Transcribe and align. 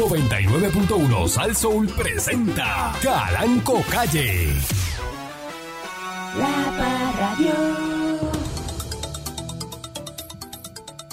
99.1 0.00 1.28
Sal 1.28 1.54
Soul 1.54 1.86
presenta 1.88 2.90
Calanco 3.02 3.82
Calle. 3.90 4.46
La 6.38 7.12
Parradio. 7.18 7.52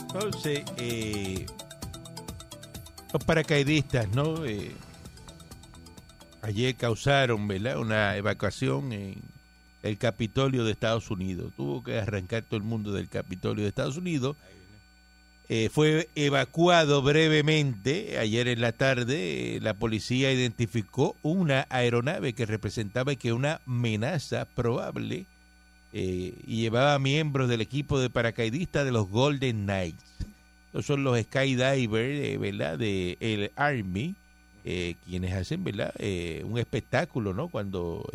Entonces, 0.04 0.64
eh, 0.78 1.46
los 3.12 3.24
paracaidistas, 3.26 4.08
¿no? 4.16 4.46
Eh, 4.46 4.72
ayer 6.42 6.74
causaron, 6.78 7.46
¿verdad? 7.46 7.80
Una 7.80 8.16
evacuación 8.16 8.94
en 8.94 9.22
el 9.84 9.98
Capitolio 9.98 10.64
de 10.64 10.72
Estados 10.72 11.12
Unidos. 11.12 11.52
Tuvo 11.58 11.84
que 11.84 12.00
arrancar 12.00 12.44
todo 12.44 12.56
el 12.56 12.64
mundo 12.64 12.94
del 12.94 13.10
Capitolio 13.10 13.64
de 13.64 13.70
Estados 13.70 13.98
Unidos. 13.98 14.38
Eh, 15.50 15.70
fue 15.70 16.10
evacuado 16.16 17.02
brevemente. 17.02 18.18
Ayer 18.20 18.50
en 18.50 18.60
la 18.60 18.74
tarde, 18.74 19.56
eh, 19.56 19.60
la 19.62 19.74
policía 19.74 20.32
identificó 20.32 21.16
una 21.22 21.66
aeronave 21.70 22.34
que 22.34 22.46
representaba 22.46 23.16
que 23.16 23.32
una 23.32 23.62
amenaza 23.66 24.46
probable 24.46 25.26
eh, 25.94 26.34
y 26.46 26.62
llevaba 26.62 27.00
miembros 27.00 27.48
del 27.48 27.62
equipo 27.62 27.98
de 28.00 28.10
paracaidistas 28.10 28.84
de 28.84 28.92
los 28.92 29.08
Golden 29.10 29.64
Knights. 29.64 30.04
Estos 30.68 30.86
son 30.86 31.06
los 31.06 31.18
skydivers, 31.18 32.40
¿verdad? 32.40 32.78
De 32.78 33.18
el 33.22 33.52
Army, 33.56 34.16
quienes 35.06 35.34
hacen, 35.34 35.64
¿verdad? 35.64 35.94
Un 36.44 36.60
espectáculo, 36.60 37.34
¿no? 37.34 37.48
Cuando 37.48 38.06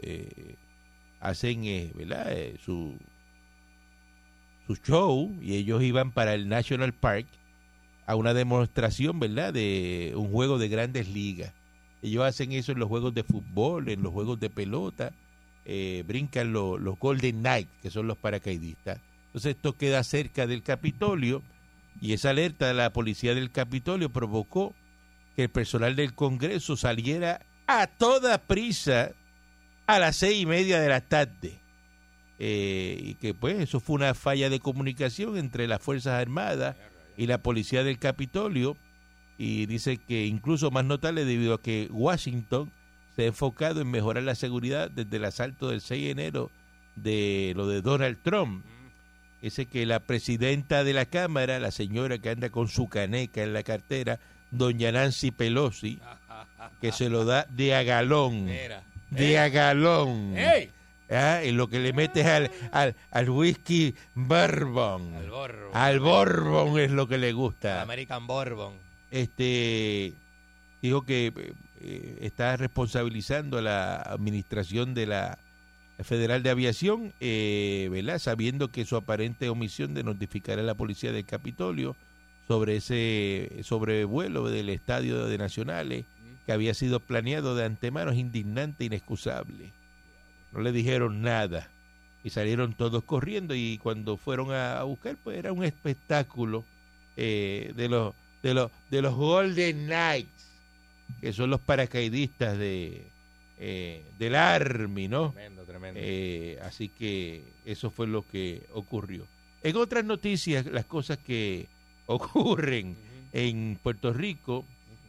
hacen, 1.19 1.91
¿verdad? 1.95 2.31
Su 2.63 2.95
su 4.77 4.83
show 4.83 5.35
y 5.41 5.55
ellos 5.57 5.83
iban 5.83 6.11
para 6.13 6.35
el 6.35 6.49
National 6.49 6.93
Park 6.93 7.27
a 8.07 8.17
una 8.17 8.35
demostración, 8.35 9.21
¿verdad? 9.21 9.53
De 9.53 10.13
un 10.17 10.31
juego 10.31 10.59
de 10.59 10.69
grandes 10.69 11.09
ligas. 11.09 11.53
Ellos 12.03 12.25
hacen 12.25 12.53
eso 12.53 12.73
en 12.73 12.79
los 12.81 12.89
juegos 12.89 13.15
de 13.15 13.23
fútbol, 13.23 13.89
en 13.89 14.03
los 14.03 14.13
juegos 14.13 14.41
de 14.41 14.51
pelota, 14.51 15.13
eh, 15.65 16.03
brincan 16.07 16.53
lo- 16.53 16.79
los 16.79 16.99
Golden 16.99 17.41
Knights, 17.41 17.71
que 17.81 17.91
son 17.91 18.09
los 18.09 18.19
paracaidistas. 18.19 18.99
Entonces 19.27 19.55
esto 19.57 19.77
queda 19.77 20.03
cerca 20.03 20.47
del 20.47 20.63
Capitolio 20.63 21.43
y 22.01 22.13
esa 22.13 22.31
alerta 22.31 22.67
de 22.67 22.75
la 22.75 22.91
policía 22.93 23.35
del 23.35 23.51
Capitolio 23.53 24.11
provocó 24.11 24.75
que 25.37 25.45
el 25.45 25.49
personal 25.51 25.95
del 25.95 26.15
Congreso 26.15 26.77
saliera 26.77 27.41
a 27.69 27.87
toda 27.87 28.39
prisa 28.39 29.13
a 29.87 29.99
las 30.01 30.17
seis 30.17 30.43
y 30.43 30.47
media 30.47 30.81
de 30.81 30.89
la 30.89 31.01
tarde. 31.01 31.61
Eh, 32.45 32.99
y 33.01 33.15
que 33.15 33.35
pues 33.35 33.61
eso 33.61 33.79
fue 33.79 33.95
una 33.95 34.15
falla 34.15 34.51
de 34.51 34.59
comunicación 34.59 35.37
entre 35.37 35.69
las 35.69 35.81
Fuerzas 35.81 36.21
Armadas 36.21 36.75
y 37.17 37.29
la 37.29 37.39
policía 37.39 37.85
del 37.85 38.01
Capitolio 38.01 38.77
y 39.39 39.67
dice 39.67 39.99
que 39.99 40.27
incluso 40.27 40.73
más 40.73 40.85
notable 40.85 41.25
debido 41.25 41.55
a 41.55 41.63
que 41.63 41.87
Washington 41.93 42.73
se 43.15 43.23
ha 43.23 43.27
enfocado 43.27 43.81
en 43.81 43.93
mejorar 43.93 44.25
la 44.25 44.35
seguridad 44.35 44.91
desde 44.91 45.19
el 45.19 45.25
asalto 45.25 45.69
del 45.69 45.83
6 45.83 46.03
de 46.03 46.11
enero 46.11 46.51
de 46.97 47.53
lo 47.55 47.69
de 47.69 47.81
Donald 47.81 48.19
Trump. 48.25 48.65
Dice 49.41 49.67
que 49.67 49.87
la 49.87 50.01
presidenta 50.01 50.83
de 50.83 50.95
la 50.95 51.07
Cámara, 51.07 51.61
la 51.61 51.71
señora 51.71 52.19
que 52.19 52.31
anda 52.31 52.51
con 52.51 52.67
su 52.67 52.89
caneca 52.89 53.45
en 53.45 53.53
la 53.53 53.63
cartera, 53.63 54.19
doña 54.51 54.91
Nancy 54.91 55.31
Pelosi, 55.31 56.01
que 56.81 56.91
se 56.91 57.09
lo 57.09 57.25
da 57.25 57.47
de 57.51 57.77
a 57.77 57.85
galón, 57.85 58.49
de 59.11 59.39
a 59.39 59.49
galón. 59.49 60.37
¡Ey! 60.37 60.73
Ah, 61.13 61.43
en 61.43 61.57
lo 61.57 61.69
que 61.69 61.79
le 61.79 61.93
metes 61.93 62.27
al, 62.27 62.51
al, 62.73 62.95
al 63.11 63.31
whisky 63.31 63.95
bourbon. 64.15 65.15
Al 65.15 65.31
Bourbon. 65.31 65.71
Al 65.75 66.01
bourbon 66.01 66.79
es 66.79 66.91
lo 66.91 67.07
que 67.07 67.19
le 67.19 67.33
gusta. 67.33 67.83
American 67.83 68.27
Bourbon. 68.27 68.75
Este 69.11 70.15
dijo 70.81 71.05
que 71.05 71.33
eh, 71.81 72.19
está 72.23 72.57
responsabilizando 72.57 73.59
a 73.59 73.63
la 73.63 73.97
administración 73.97 74.95
de 74.95 75.07
la 75.07 75.39
Federal 76.03 76.43
de 76.43 76.51
Aviación, 76.51 77.13
eh, 77.21 77.89
¿verdad? 77.93 78.19
Sabiendo 78.19 78.69
que 78.69 78.85
su 78.85 78.97
aparente 78.97 79.49
omisión 79.49 79.95
de 79.95 80.03
notificar 80.03 80.59
a 80.59 80.63
la 80.63 80.75
policía 80.75 81.13
del 81.13 81.25
Capitolio 81.25 81.95
sobre 82.49 82.77
ese 82.77 83.61
sobrevuelo 83.63 84.49
del 84.49 84.69
estadio 84.71 85.27
de 85.27 85.39
Nacionales 85.39 86.07
que 86.47 86.53
había 86.53 86.75
sido 86.75 86.99
planeado 86.99 87.55
de 87.55 87.65
antemano 87.65 88.11
es 88.11 88.19
indignante 88.19 88.85
e 88.85 88.87
inexcusable. 88.87 89.73
No 90.53 90.61
le 90.61 90.73
dijeron 90.73 91.23
nada 91.23 91.69
y 92.25 92.31
salieron 92.31 92.75
todos 92.75 93.05
corriendo 93.05 93.55
y 93.55 93.79
cuando 93.83 94.17
fueron 94.17 94.53
a, 94.53 94.79
a 94.79 94.83
buscar 94.85 95.17
pues 95.23 95.39
era 95.39 95.53
un 95.53 95.65
espectáculo 95.65 96.65
eh, 97.17 97.73
de 97.75 97.89
los 97.89 98.15
de 98.43 98.55
los 98.55 98.71
de 98.91 99.03
los 99.03 99.15
Golden 99.15 99.87
Knights 99.87 100.51
que 101.21 101.33
son 101.33 101.51
los 101.51 101.61
paracaidistas 101.61 102.57
de 102.59 103.03
eh, 103.65 104.03
del 104.19 104.35
Army, 104.35 105.07
¿no? 105.07 105.31
Tremendo, 105.31 105.63
tremendo. 105.63 106.01
Eh, 106.03 106.59
así 106.63 106.89
que 106.89 107.45
eso 107.65 107.91
fue 107.91 108.09
lo 108.09 108.27
que 108.27 108.63
ocurrió. 108.73 109.25
En 109.63 109.77
otras 109.77 110.05
noticias, 110.05 110.67
las 110.67 110.85
cosas 110.85 111.19
que 111.19 111.69
ocurren 112.07 112.97
en 113.33 113.79
Puerto 113.81 114.13
Rico, 114.13 114.65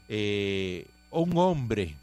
eh, 0.08 0.86
un 1.10 1.36
hombre, 1.36 1.96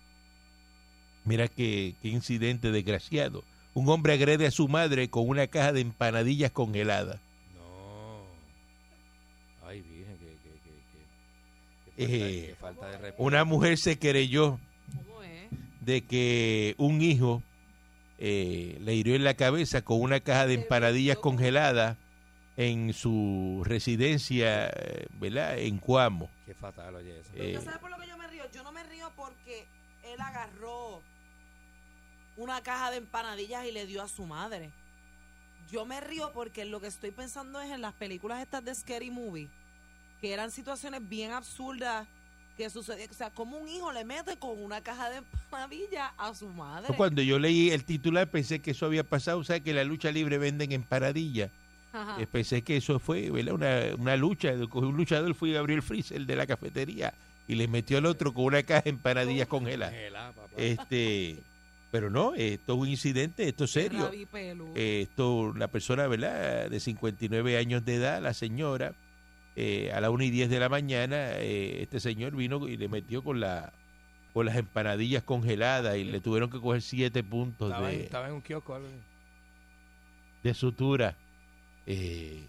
mira 1.24 1.48
qué, 1.48 1.94
qué 2.02 2.08
incidente 2.08 2.70
desgraciado, 2.70 3.44
un 3.74 3.88
hombre 3.88 4.14
agrede 4.14 4.46
a 4.46 4.50
su 4.50 4.68
madre 4.68 5.08
con 5.10 5.28
una 5.28 5.46
caja 5.46 5.72
de 5.72 5.80
empanadillas 5.80 6.50
congeladas. 6.50 7.20
No. 7.54 8.24
Ay, 9.66 9.80
virgen, 9.82 10.16
que, 10.18 10.26
que, 10.26 10.50
que, 11.94 11.94
que, 11.94 11.96
que 11.96 12.06
falta, 12.06 12.26
Eh, 12.26 12.46
que 12.48 12.54
falta 12.56 12.86
de 12.88 12.98
respeto. 12.98 13.22
Una 13.22 13.44
mujer 13.44 13.78
se 13.78 13.98
querelló 13.98 14.58
de 15.80 16.02
que 16.02 16.74
un 16.78 17.00
hijo 17.00 17.42
eh, 18.18 18.76
le 18.80 18.94
hirió 18.94 19.14
en 19.14 19.24
la 19.24 19.34
cabeza 19.34 19.82
con 19.82 20.00
una 20.00 20.20
caja 20.20 20.46
de 20.46 20.54
empanadillas 20.54 21.16
congeladas 21.18 21.96
en 22.56 22.92
su 22.92 23.62
residencia, 23.64 24.70
¿verdad? 25.18 25.58
En 25.58 25.78
Cuamo. 25.78 26.28
Qué 26.44 26.54
fatal, 26.54 26.96
oye, 26.96 27.18
eso. 27.20 27.30
Eh, 27.34 27.54
¿Usted 27.56 27.64
sabe 27.70 27.78
por 27.78 27.90
lo 27.90 27.96
que 27.98 28.06
yo 28.06 28.18
me 28.18 28.26
río? 28.26 28.42
Yo 28.52 28.62
no 28.62 28.72
me 28.72 28.82
río 28.84 29.10
porque 29.16 29.64
él 30.04 30.20
agarró 30.20 31.00
una 32.40 32.62
caja 32.62 32.90
de 32.90 32.96
empanadillas 32.96 33.66
y 33.66 33.70
le 33.72 33.86
dio 33.86 34.02
a 34.02 34.08
su 34.08 34.24
madre. 34.24 34.70
Yo 35.70 35.84
me 35.84 36.00
río 36.00 36.32
porque 36.32 36.64
lo 36.64 36.80
que 36.80 36.86
estoy 36.86 37.10
pensando 37.10 37.60
es 37.60 37.70
en 37.70 37.82
las 37.82 37.92
películas 37.92 38.40
estas 38.40 38.64
de 38.64 38.74
Scary 38.74 39.10
Movie, 39.10 39.48
que 40.20 40.32
eran 40.32 40.50
situaciones 40.50 41.06
bien 41.06 41.32
absurdas 41.32 42.06
que 42.56 42.70
sucedían. 42.70 43.10
O 43.10 43.14
sea, 43.14 43.30
como 43.30 43.58
un 43.58 43.68
hijo 43.68 43.92
le 43.92 44.04
mete 44.04 44.36
con 44.36 44.60
una 44.62 44.80
caja 44.80 45.10
de 45.10 45.18
empanadillas 45.18 46.10
a 46.16 46.34
su 46.34 46.48
madre. 46.48 46.94
Cuando 46.96 47.20
yo 47.20 47.38
leí 47.38 47.70
el 47.70 47.84
titular 47.84 48.26
pensé 48.26 48.60
que 48.60 48.70
eso 48.70 48.86
había 48.86 49.04
pasado, 49.04 49.38
o 49.38 49.44
sea, 49.44 49.60
que 49.60 49.74
la 49.74 49.84
lucha 49.84 50.10
libre 50.10 50.38
venden 50.38 50.72
empanadillas. 50.72 51.50
Ajá. 51.92 52.20
Eh, 52.20 52.26
pensé 52.26 52.62
que 52.62 52.76
eso 52.76 52.98
fue 52.98 53.30
¿verdad? 53.30 53.52
Una, 53.52 53.80
una 53.98 54.16
lucha, 54.16 54.52
un 54.72 54.96
luchador 54.96 55.34
fue 55.34 55.56
a 55.56 55.60
abrir 55.60 55.76
el 55.76 55.82
freezer 55.82 56.24
de 56.24 56.36
la 56.36 56.46
cafetería 56.46 57.12
y 57.48 57.56
le 57.56 57.66
metió 57.66 57.98
al 57.98 58.06
otro 58.06 58.32
con 58.32 58.44
una 58.44 58.62
caja 58.62 58.82
de 58.82 58.90
empanadillas 58.90 59.48
congeladas. 59.48 59.94
Este, 60.56 61.42
pero 61.90 62.08
no, 62.10 62.34
esto 62.34 62.74
es 62.74 62.78
un 62.78 62.88
incidente, 62.88 63.48
esto 63.48 63.64
es 63.64 63.70
serio. 63.72 64.10
Eh, 64.76 65.02
esto, 65.02 65.52
la 65.56 65.68
persona, 65.68 66.06
¿verdad? 66.06 66.70
De 66.70 66.78
59 66.80 67.56
años 67.58 67.84
de 67.84 67.96
edad, 67.96 68.22
la 68.22 68.32
señora, 68.34 68.94
eh, 69.56 69.90
a 69.92 70.00
la 70.00 70.10
1 70.10 70.24
y 70.24 70.30
10 70.30 70.48
de 70.50 70.60
la 70.60 70.68
mañana, 70.68 71.32
eh, 71.38 71.82
este 71.82 71.98
señor 72.00 72.36
vino 72.36 72.68
y 72.68 72.76
le 72.76 72.88
metió 72.88 73.22
con 73.22 73.40
la 73.40 73.72
con 74.32 74.46
las 74.46 74.54
empanadillas 74.56 75.24
congeladas 75.24 75.96
y 75.96 76.04
le 76.04 76.20
tuvieron 76.20 76.50
que 76.50 76.60
coger 76.60 76.82
siete 76.82 77.24
puntos 77.24 77.68
estaba, 77.72 77.90
en, 77.90 77.98
de, 77.98 78.04
estaba 78.04 78.28
en 78.28 78.34
un 78.34 78.40
kiosco 78.42 78.76
algo 78.76 78.86
así. 78.86 78.96
de 80.44 80.54
sutura. 80.54 81.16
Eh, 81.84 82.44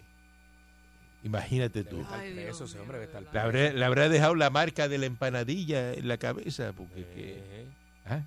imagínate 1.23 1.84
tú. 1.84 2.06
Ay, 2.12 2.34
Dios 2.34 2.44
preso 2.46 2.66
ese 2.66 2.75
mío, 2.75 2.84
hombre, 2.84 3.00
de 3.00 3.08
verdad. 3.08 3.34
Le 3.34 3.40
habrá, 3.40 3.73
le 3.73 3.85
habrá 3.85 4.09
dejado 4.09 4.35
la 4.35 4.52
marca 4.52 4.88
de 4.88 5.00
la 5.00 5.08
empanadilla 5.08 5.94
en 5.94 6.08
la 6.08 6.18
cabeza, 6.18 6.72
porque 6.73 7.03
que- 7.03 7.37
Eh, 7.40 7.66
¿ah? 8.05 8.22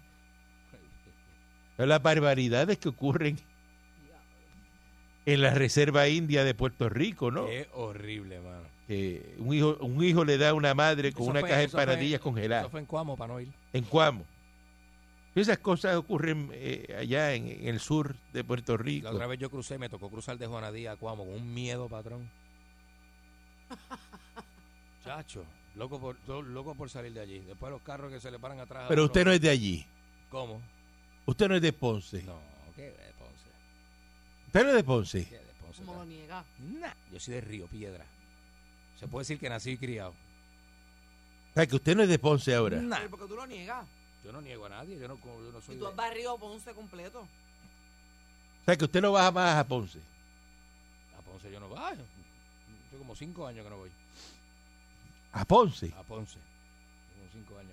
Las 1.76 2.03
barbaridades 2.03 2.79
que 2.79 2.88
ocurren 2.88 3.37
en 5.26 5.43
la 5.43 5.55
Reserva 5.55 6.09
India 6.09 6.44
de 6.44 6.55
Puerto 6.55 6.88
Rico, 6.88 7.31
¿no? 7.31 7.47
Qué 7.47 7.69
horrible, 7.73 8.41
mano. 8.41 8.65
Un 9.38 9.55
hijo, 9.55 9.76
un 9.81 10.05
hijo 10.05 10.25
le 10.25 10.37
da 10.37 10.50
a 10.50 10.55
una 10.55 10.75
madre 10.75 11.12
con 11.12 11.23
Eso 11.23 11.31
una 11.31 11.41
fue- 11.41 11.49
caja 11.49 11.61
de 11.61 11.67
eso 11.67 11.79
empanadillas 11.81 12.19
Eso 12.21 12.25
congeladas. 12.25 12.71
fue 12.71 12.81
en 12.81 12.87
Cuamo 12.87 13.17
para 13.17 13.32
no 13.32 13.41
ir. 13.41 13.49
¿En 13.73 13.85
Cuamo? 13.85 14.25
Esas 15.35 15.59
cosas 15.59 15.97
ocurren 15.97 16.50
eh, 16.53 16.94
allá 17.00 17.32
en, 17.35 17.49
en 17.49 17.67
el 17.67 17.81
sur 17.81 18.15
de 18.32 18.44
Puerto 18.44 18.77
Rico. 18.77 19.09
La 19.09 19.15
otra 19.15 19.27
vez 19.27 19.41
yo 19.41 19.50
crucé, 19.50 19.79
me 19.79 19.88
tocó 19.88 20.09
cruzar 20.11 20.38
de 20.38 20.47
Juanadía 20.47 20.93
a 20.93 20.97
Cuamo 20.97 21.25
con 21.25 21.35
un 21.35 21.55
miedo, 21.55 21.88
patrón. 21.88 22.29
Chacho, 25.05 25.44
loco 25.75 25.99
por, 25.99 26.17
loco 26.47 26.75
por 26.75 26.88
salir 26.88 27.12
de 27.12 27.20
allí. 27.20 27.38
Después 27.41 27.73
los 27.73 27.82
carros 27.82 28.12
que 28.12 28.20
se 28.20 28.31
le 28.31 28.38
paran 28.38 28.61
atrás. 28.61 28.85
Pero 28.88 29.05
usted 29.05 29.25
no 29.25 29.32
es 29.32 29.41
de 29.41 29.50
allí. 29.50 29.85
¿Cómo? 30.31 30.61
Usted 31.26 31.49
no 31.49 31.56
es 31.56 31.62
de 31.62 31.73
Ponce. 31.73 32.23
No, 32.23 32.38
¿qué 32.76 32.82
de 32.82 33.12
Ponce? 33.19 33.49
Usted 34.47 34.62
no 34.65 34.69
es 34.71 34.75
de 34.76 34.85
Ponce. 34.85 35.26
¿Qué 35.29 35.38
de 35.38 35.53
Ponce? 35.61 35.82
¿Cómo 35.85 35.94
lo 35.99 36.05
niega? 36.05 36.44
Nah, 36.59 36.93
yo 37.12 37.21
soy 37.21 37.35
de 37.35 37.41
Río 37.41 37.67
Piedra. 37.67 38.05
Se 39.00 39.09
puede 39.09 39.23
decir 39.23 39.38
que 39.38 39.49
nací 39.49 39.71
y 39.73 39.76
criado. 39.79 40.11
O 40.11 41.55
sea, 41.55 41.67
que 41.67 41.76
usted 41.76 41.97
no 41.97 42.03
es 42.03 42.09
de 42.09 42.19
Ponce 42.19 42.55
ahora. 42.55 42.76
Nah, 42.81 42.97
Pero 42.99 43.11
porque 43.11 43.26
tú 43.26 43.37
lo 43.37 43.47
niegas. 43.47 43.87
yo 44.25 44.32
no 44.32 44.41
niego 44.41 44.67
a 44.67 44.69
nadie, 44.69 44.99
yo 44.99 45.09
no, 45.09 45.19
yo 45.23 45.53
no 45.53 45.61
soy 45.62 45.76
Y 45.76 45.79
tú 45.79 45.85
de- 45.85 45.91
has 45.91 45.97
barrido 45.97 46.37
Ponce 46.38 46.73
completo. 46.73 47.21
O 47.21 48.65
sea, 48.65 48.77
que 48.77 48.85
usted 48.85 49.00
no 49.03 49.12
baja 49.12 49.31
más 49.31 49.56
a 49.56 49.67
Ponce. 49.67 49.99
A 51.19 51.23
Ponce 51.23 51.50
yo 51.50 51.61
no 51.61 51.69
voy. 51.69 51.79
Hace 51.79 52.99
como 52.99 53.15
cinco 53.17 53.47
años 53.47 53.65
que 53.65 53.70
no 53.70 53.77
voy. 53.79 53.91
A 55.32 55.44
Ponce. 55.44 55.93
A 55.99 56.03
Ponce. 56.03 56.38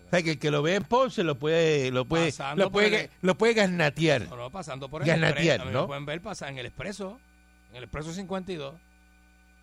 O 0.07 0.09
sea, 0.09 0.21
que 0.23 0.31
el 0.31 0.39
que 0.39 0.51
lo 0.51 0.61
ve 0.61 0.75
en 0.75 0.83
Ponce 0.83 1.23
lo 1.23 1.35
puede, 1.39 1.89
lo 1.91 2.03
puede, 2.05 2.27
Pasando 2.27 2.65
lo 2.65 2.71
puede, 2.71 3.05
el- 3.05 3.09
lo 3.21 3.38
puede 3.38 3.53
gasnatear. 3.53 4.27
No, 4.27 4.35
no, 4.35 4.49
pasando 4.51 4.89
por 4.89 5.03
el 5.03 5.09
expreso. 5.09 5.65
Mí 5.65 5.71
¿no? 5.71 5.81
Me 5.81 5.88
pueden 5.88 6.05
ver 6.05 6.21
pasar 6.21 6.49
en 6.49 6.57
el 6.57 6.65
expreso. 6.65 7.19
En 7.69 7.77
el 7.77 7.83
expreso 7.83 8.11
52. 8.11 8.75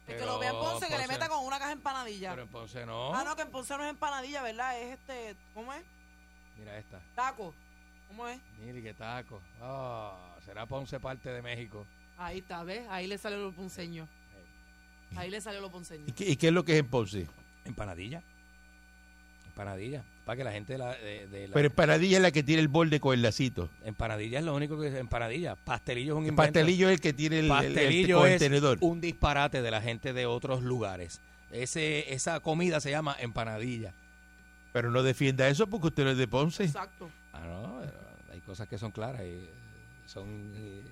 El 0.06 0.16
que 0.16 0.25
lo 0.25 0.38
vea 0.38 0.50
en 0.50 0.56
Ponce, 0.56 0.88
que 0.88 0.96
le 0.96 1.06
meta 1.06 1.28
con 1.28 1.44
una 1.44 1.58
caja 1.58 1.72
empanadilla. 1.72 2.30
Pero 2.30 2.42
en 2.42 2.48
Ponce 2.48 2.86
no. 2.86 3.14
Ah, 3.14 3.25
no, 3.25 3.36
que 3.36 3.42
en 3.42 3.50
Ponce 3.50 3.76
no 3.76 3.84
es 3.84 3.90
empanadilla, 3.90 4.42
¿verdad? 4.42 4.80
Es 4.80 4.94
este, 4.98 5.36
¿cómo 5.52 5.70
es? 5.75 5.82
Mira 6.58 6.78
esta. 6.78 6.98
Taco. 7.14 7.54
¿Cómo 8.08 8.26
es? 8.26 8.40
Mire 8.64 8.82
qué 8.82 8.94
taco. 8.94 9.42
Ah, 9.60 10.34
será 10.46 10.64
Ponce 10.64 10.98
parte 10.98 11.28
de 11.31 11.42
México. 11.42 11.84
Ahí 12.16 12.38
está, 12.38 12.64
¿ves? 12.64 12.86
Ahí 12.88 13.06
le 13.06 13.19
salió 13.19 13.38
lo 13.38 13.52
ponceño. 13.52 14.08
Ahí 15.14 15.31
le 15.31 15.42
salió 15.42 15.60
lo 15.60 15.70
ponceño. 15.70 16.04
¿Y 16.06 16.12
qué, 16.12 16.24
y 16.31 16.36
qué 16.36 16.48
es 16.48 16.52
lo 16.54 16.64
que 16.64 16.72
es 16.72 16.78
en 16.81 16.86
Ponce? 16.88 17.26
Empanadilla. 17.66 18.22
Empanadilla. 19.62 20.05
Para 20.25 20.37
que 20.37 20.44
la 20.44 20.52
gente 20.52 20.75
de 20.75 20.78
la, 20.78 20.94
de, 20.94 21.26
de 21.26 21.49
la- 21.49 21.55
Pero 21.55 21.66
empanadilla 21.66 22.16
es 22.19 22.22
la 22.22 22.31
que 22.31 22.43
tiene 22.44 22.62
el 22.62 22.69
borde 22.69 23.00
con 23.00 23.12
el 23.14 23.22
lacito. 23.22 23.70
empanadilla 23.84 24.38
es 24.38 24.44
lo 24.44 24.55
único 24.55 24.78
que 24.81 24.88
es 24.88 24.94
empanadilla. 24.94 25.56
Pastelillo 25.56 26.12
es 26.12 26.16
un 26.19 26.25
El 26.25 26.28
invento. 26.31 26.43
pastelillo 26.52 26.88
es 26.88 26.94
el 26.94 27.00
que 27.00 27.12
tiene 27.12 27.40
el, 27.40 27.46
el- 27.46 27.50
el- 27.50 27.56
Pastelillo 27.75 28.19
con 28.19 28.26
el 28.28 28.32
es 28.34 28.38
tenedor. 28.38 28.78
un 28.81 29.00
disparate 29.00 29.62
de 29.62 29.70
la 29.70 29.81
gente 29.82 30.12
de 30.12 30.26
otros 30.26 30.62
lugares. 30.62 31.20
Ese, 31.50 32.12
esa 32.12 32.38
comida 32.40 32.81
se 32.81 32.90
llama 32.90 33.16
empanadilla. 33.19 33.94
Pero 34.72 34.90
no 34.93 35.02
defienda 35.02 35.49
eso 35.49 35.66
porque 35.66 35.88
usted 35.88 36.05
no 36.05 36.10
es 36.10 36.19
de 36.19 36.28
Ponce. 36.28 36.64
Exacto. 36.64 37.10
Ah, 37.32 37.40
no, 37.40 37.78
pero 37.81 38.32
hay 38.32 38.40
cosas 38.43 38.69
que 38.69 38.78
son 38.78 38.93
claras 38.93 39.22
y 39.22 39.25
eh, 39.25 39.50
son 40.06 40.26
eh, 40.55 40.82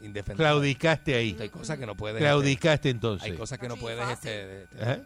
indefendibles. 0.00 0.36
Claudicaste 0.46 1.14
ahí. 1.16 1.36
Hay 1.38 1.48
cosas 1.50 1.76
que 1.76 1.84
no 1.86 1.96
puedes. 1.96 2.18
Claudicaste 2.18 2.88
este, 2.88 2.90
entonces. 2.90 3.30
hay 3.30 3.36
cosas 3.36 3.58
que 3.58 3.66
no 3.68 3.74
Así, 3.74 3.82
puedes. 3.82 3.98
fácil. 4.00 4.30
Este, 4.30 4.80
Ajá. 4.82 4.98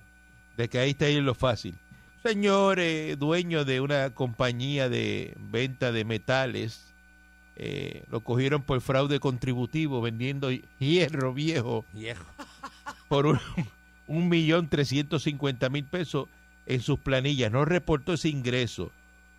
De 0.56 0.68
que 0.68 0.78
ahí 0.78 0.90
está 0.90 1.06
ahí 1.06 1.20
lo 1.20 1.34
fácil. 1.34 1.74
Señor 2.24 2.78
eh, 2.80 3.16
dueño 3.16 3.64
de 3.66 3.80
una 3.80 4.10
compañía 4.10 4.88
de 4.88 5.34
venta 5.50 5.92
de 5.92 6.04
metales, 6.06 6.86
eh, 7.56 8.02
lo 8.10 8.20
cogieron 8.20 8.62
por 8.62 8.80
fraude 8.80 9.20
contributivo 9.20 10.00
vendiendo 10.00 10.50
hierro 10.78 11.34
viejo 11.34 11.84
Viejo. 11.92 12.24
por 13.08 13.26
un, 13.26 13.38
un 14.08 14.28
millón 14.30 14.68
trescientos 14.68 15.22
cincuenta 15.24 15.68
mil 15.68 15.84
pesos 15.84 16.28
en 16.66 16.80
sus 16.80 16.98
planillas. 16.98 17.52
No 17.52 17.64
reportó 17.66 18.14
ese 18.14 18.30
ingreso. 18.30 18.90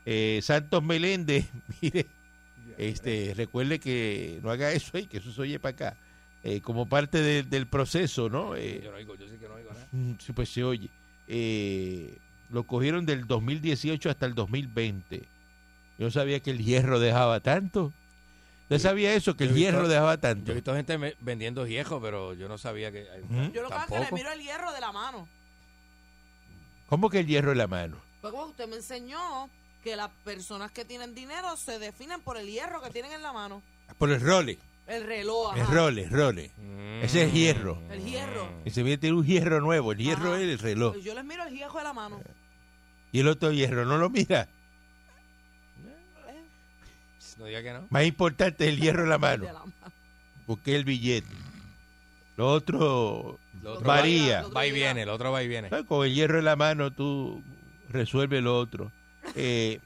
Eh, 0.05 0.39
Santos 0.43 0.83
Meléndez, 0.83 1.47
mire, 1.81 2.05
este, 2.77 3.33
recuerde 3.35 3.79
que 3.79 4.39
no 4.43 4.51
haga 4.51 4.71
eso 4.71 4.91
ahí, 4.95 5.07
que 5.07 5.17
eso 5.17 5.31
se 5.31 5.41
oye 5.41 5.59
para 5.59 5.71
acá. 5.73 5.97
Eh, 6.43 6.61
como 6.61 6.87
parte 6.87 7.19
de- 7.23 7.41
del 7.41 7.65
proceso, 7.65 8.29
¿no? 8.29 8.55
Eh, 8.55 8.81
Yo 8.83 8.91
no 8.91 8.97
oigo, 8.97 9.15
yo 9.15 9.27
sí 9.27 9.37
que 9.39 9.47
no 9.47 9.55
oigo 9.55 9.71
nada. 9.73 9.87
Mm, 9.91 10.11
pues 10.35 10.49
se 10.49 10.63
oye. 10.63 10.89
Eh, 11.27 12.19
lo 12.49 12.63
cogieron 12.63 13.05
del 13.05 13.25
2018 13.27 14.09
hasta 14.09 14.25
el 14.25 14.35
2020. 14.35 15.19
Yo 15.97 16.05
no 16.05 16.11
sabía 16.11 16.39
que 16.39 16.51
el 16.51 16.63
hierro 16.63 16.99
dejaba 16.99 17.39
tanto. 17.39 17.91
¿Usted 18.63 18.79
sabía 18.79 19.13
eso? 19.13 19.35
Que 19.37 19.45
yo 19.45 19.49
el 19.51 19.55
visto- 19.55 19.71
hierro 19.71 19.87
dejaba 19.87 20.15
Yo 20.15 20.19
tanto. 20.21 20.51
he 20.51 20.55
visto 20.55 20.73
gente 20.75 20.97
me- 20.97 21.15
vendiendo 21.21 21.63
viejo, 21.65 22.01
pero 22.01 22.33
yo 22.33 22.47
no 22.47 22.57
sabía 22.57 22.91
que. 22.91 23.03
Ujú. 23.29 23.51
Yo 23.53 23.61
lo 23.61 23.69
que 23.69 23.73
hago 23.75 23.95
es 23.95 24.01
que 24.01 24.05
le 24.05 24.11
miro 24.11 24.31
el 24.31 24.41
hierro 24.41 24.71
de 24.71 24.81
la 24.81 24.91
mano. 24.91 25.27
¿Cómo 26.87 27.09
que 27.09 27.19
el 27.19 27.27
hierro 27.27 27.51
en 27.51 27.57
la 27.59 27.67
mano? 27.67 27.97
Pues 28.21 28.31
como 28.33 28.45
usted 28.47 28.67
me 28.67 28.75
enseñó 28.77 29.49
que 29.83 29.95
las 29.95 30.09
personas 30.23 30.71
que 30.71 30.85
tienen 30.85 31.13
dinero 31.15 31.55
se 31.57 31.79
definen 31.79 32.21
por 32.21 32.37
el 32.37 32.47
hierro 32.47 32.81
que 32.81 32.89
tienen 32.89 33.11
en 33.11 33.21
la 33.23 33.33
mano. 33.33 33.61
Por 33.97 34.11
el 34.11 34.19
role. 34.21 34.57
El 34.87 35.03
reloj, 35.03 35.55
El 35.55 35.61
ajá. 35.63 35.73
role, 35.73 36.07
role. 36.09 36.51
Ese 37.01 37.23
es 37.23 37.33
hierro. 37.33 37.81
El 37.89 38.03
hierro. 38.05 38.47
Y 38.65 38.69
se 38.69 38.83
viene 38.83 39.11
un 39.13 39.25
hierro 39.25 39.59
nuevo. 39.61 39.91
El 39.93 39.97
hierro 39.97 40.33
Ajá. 40.33 40.41
es 40.41 40.49
el 40.49 40.59
reloj. 40.59 40.93
Pues 40.93 41.05
yo 41.05 41.15
les 41.15 41.23
miro 41.25 41.43
el 41.43 41.53
hierro 41.55 41.77
de 41.79 41.83
la 41.83 41.93
mano. 41.93 42.21
Y 43.15 43.21
el 43.21 43.29
otro 43.29 43.53
hierro 43.53 43.85
no 43.85 43.97
lo 43.97 44.09
mira. 44.09 44.49
No 47.37 47.45
diga 47.45 47.61
que 47.63 47.71
no. 47.71 47.87
Más 47.89 48.03
importante 48.05 48.65
es 48.67 48.73
el 48.73 48.79
hierro 48.81 49.03
en 49.03 49.09
la 49.09 49.17
mano. 49.17 49.45
Porque 50.45 50.75
el 50.75 50.83
billete. 50.83 51.27
Lo 52.35 52.51
otro 52.51 53.39
Lo 53.63 53.73
otro 53.75 53.87
varía. 53.87 54.41
va- 54.43 54.49
Va 54.49 54.67
y 54.67 54.73
viene, 54.73 55.03
el 55.03 55.09
otro 55.09 55.31
va 55.31 55.41
y 55.43 55.47
viene. 55.47 55.69
Con 55.85 56.05
el 56.05 56.13
hierro 56.13 56.39
en 56.39 56.45
la 56.45 56.57
mano 56.57 56.91
tú 56.91 57.41
resuelves 57.87 58.43
lo 58.43 58.57
otro. 58.59 58.91
Eh, 59.35 59.79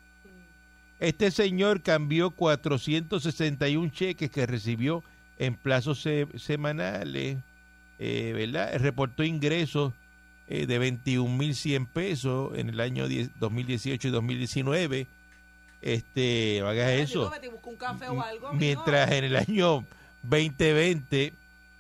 este 1.00 1.30
señor 1.30 1.82
cambió 1.84 2.32
461 2.32 3.92
cheques 3.92 4.32
que 4.32 4.48
recibió 4.48 5.04
en 5.38 5.54
plazos 5.54 6.02
se- 6.02 6.28
semanales, 6.40 7.38
eh, 8.00 8.34
¿verdad? 8.36 8.76
Reportó 8.80 9.24
ingresos 9.24 9.94
eh, 10.52 10.66
de 10.66 10.82
21.100 10.82 11.88
pesos 11.88 12.58
en 12.58 12.70
el 12.70 12.80
año 12.80 13.08
10 13.08 13.40
2018 13.40 14.08
y 14.08 14.12
2019. 14.12 15.08
Este, 15.82 16.62
hagas 16.62 16.92
eso. 16.94 17.30
vete 17.30 17.46
y 17.46 17.50
busca 17.50 17.70
un 17.70 17.76
café 17.76 18.10
o 18.10 18.20
algo. 18.20 18.54
Mientras 18.54 19.12
en 19.12 19.26
el 19.26 19.36
año 19.36 19.86
2020 20.24 21.34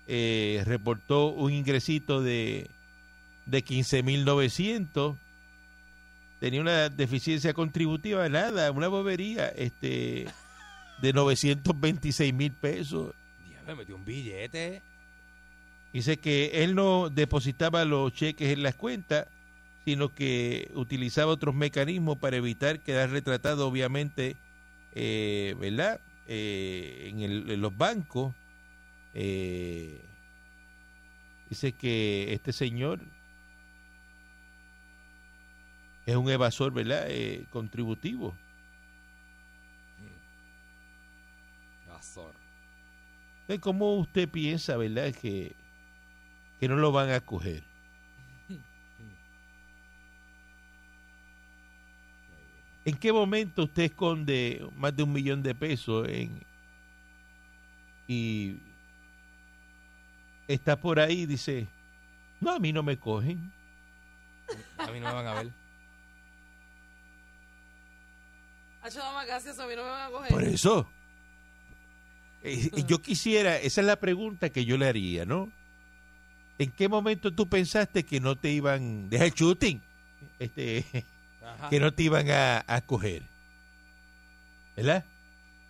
eh, 0.07 0.63
reportó 0.68 1.30
un 1.30 1.51
ingresito 1.51 2.21
de, 2.21 2.69
de 3.48 3.66
15.900. 3.66 5.18
Tenía 6.39 6.62
una 6.62 6.89
deficiencia 6.89 7.54
contributiva, 7.54 8.30
nada, 8.30 8.72
una 8.72 8.88
bobería, 8.88 9.48
este, 9.50 10.27
de 11.01 11.13
926 11.13 12.33
mil 12.36 12.51
pesos. 12.54 13.15
Metió 13.75 13.95
un 13.95 14.06
billete. 14.06 14.83
Dice 15.94 16.18
que 16.18 16.63
él 16.63 16.75
no 16.75 17.09
depositaba 17.09 17.83
los 17.86 18.13
cheques 18.13 18.50
en 18.53 18.63
las 18.63 18.75
cuentas, 18.75 19.27
sino 19.86 20.13
que 20.13 20.71
utilizaba 20.75 21.31
otros 21.31 21.56
mecanismos 21.56 22.18
para 22.19 22.38
evitar 22.38 22.80
quedar 22.81 23.09
retratado, 23.12 23.68
obviamente, 23.68 24.38
eh, 24.94 25.56
¿verdad? 25.59 26.01
Eh, 26.27 27.07
en, 27.12 27.21
el- 27.21 27.50
en 27.51 27.62
los 27.62 27.75
bancos. 27.77 28.36
Eh, 29.15 30.01
dice 31.50 31.74
que 31.74 32.33
este 32.33 32.53
señor 32.53 33.00
es 36.06 36.15
un 36.15 36.30
evasor, 36.30 36.74
¿verdad? 36.74 37.06
Eh, 37.09 37.45
contributivo. 37.51 38.36
Entonces, 43.41 43.62
¿Cómo 43.62 43.96
usted 43.98 44.29
piensa, 44.29 44.77
verdad, 44.77 45.13
que, 45.13 45.55
que 46.60 46.68
no 46.68 46.75
lo 46.75 46.92
van 46.92 47.12
a 47.12 47.22
coger? 47.22 47.63
¿En 52.86 52.98
qué 52.98 53.13
momento 53.13 53.63
usted 53.63 53.84
esconde 53.84 54.68
más 54.75 54.96
de 54.96 55.04
un 55.04 55.13
millón 55.13 55.44
de 55.44 55.54
pesos 55.54 56.08
en, 56.08 56.42
y 58.08 58.58
está 60.48 60.75
por 60.80 61.00
ahí 61.00 61.22
y 61.22 61.25
dice, 61.28 61.68
no, 62.39 62.51
a 62.51 62.60
mí 62.60 62.74
no 62.74 62.82
me 62.82 62.98
cogen? 62.98 63.51
A 64.78 64.88
mí 64.88 65.00
no 65.00 65.08
me 65.08 65.13
van 65.13 65.28
a 65.28 65.34
ver. 65.36 65.51
Hacho, 68.82 69.00
mamá, 69.00 69.25
gracias, 69.25 69.60
a 69.60 69.68
mí 69.68 69.75
no 69.75 69.84
me 69.84 69.89
van 69.89 70.08
a 70.08 70.10
coger. 70.10 70.32
Por 70.32 70.44
eso. 70.44 70.89
Eh, 72.42 72.72
yo 72.88 73.01
quisiera, 73.01 73.58
esa 73.58 73.82
es 73.82 73.88
la 73.88 74.00
pregunta 74.00 74.50
que 74.50 74.66
yo 74.66 74.78
le 74.78 74.88
haría, 74.88 75.25
¿no? 75.25 75.51
¿En 76.60 76.72
qué 76.72 76.88
momento 76.89 77.32
tú 77.34 77.48
pensaste 77.48 78.04
que 78.04 78.20
no 78.20 78.36
te 78.36 78.51
iban, 78.51 79.10
deja 79.10 79.25
el 79.25 79.32
shooting, 79.32 79.82
este, 80.39 80.86
Ajá. 81.44 81.70
que 81.70 81.80
no 81.80 81.94
te 81.94 82.04
iban 82.04 82.30
a, 82.30 82.63
a 82.68 82.82
coger? 82.82 83.24
¿Verdad? 84.75 85.06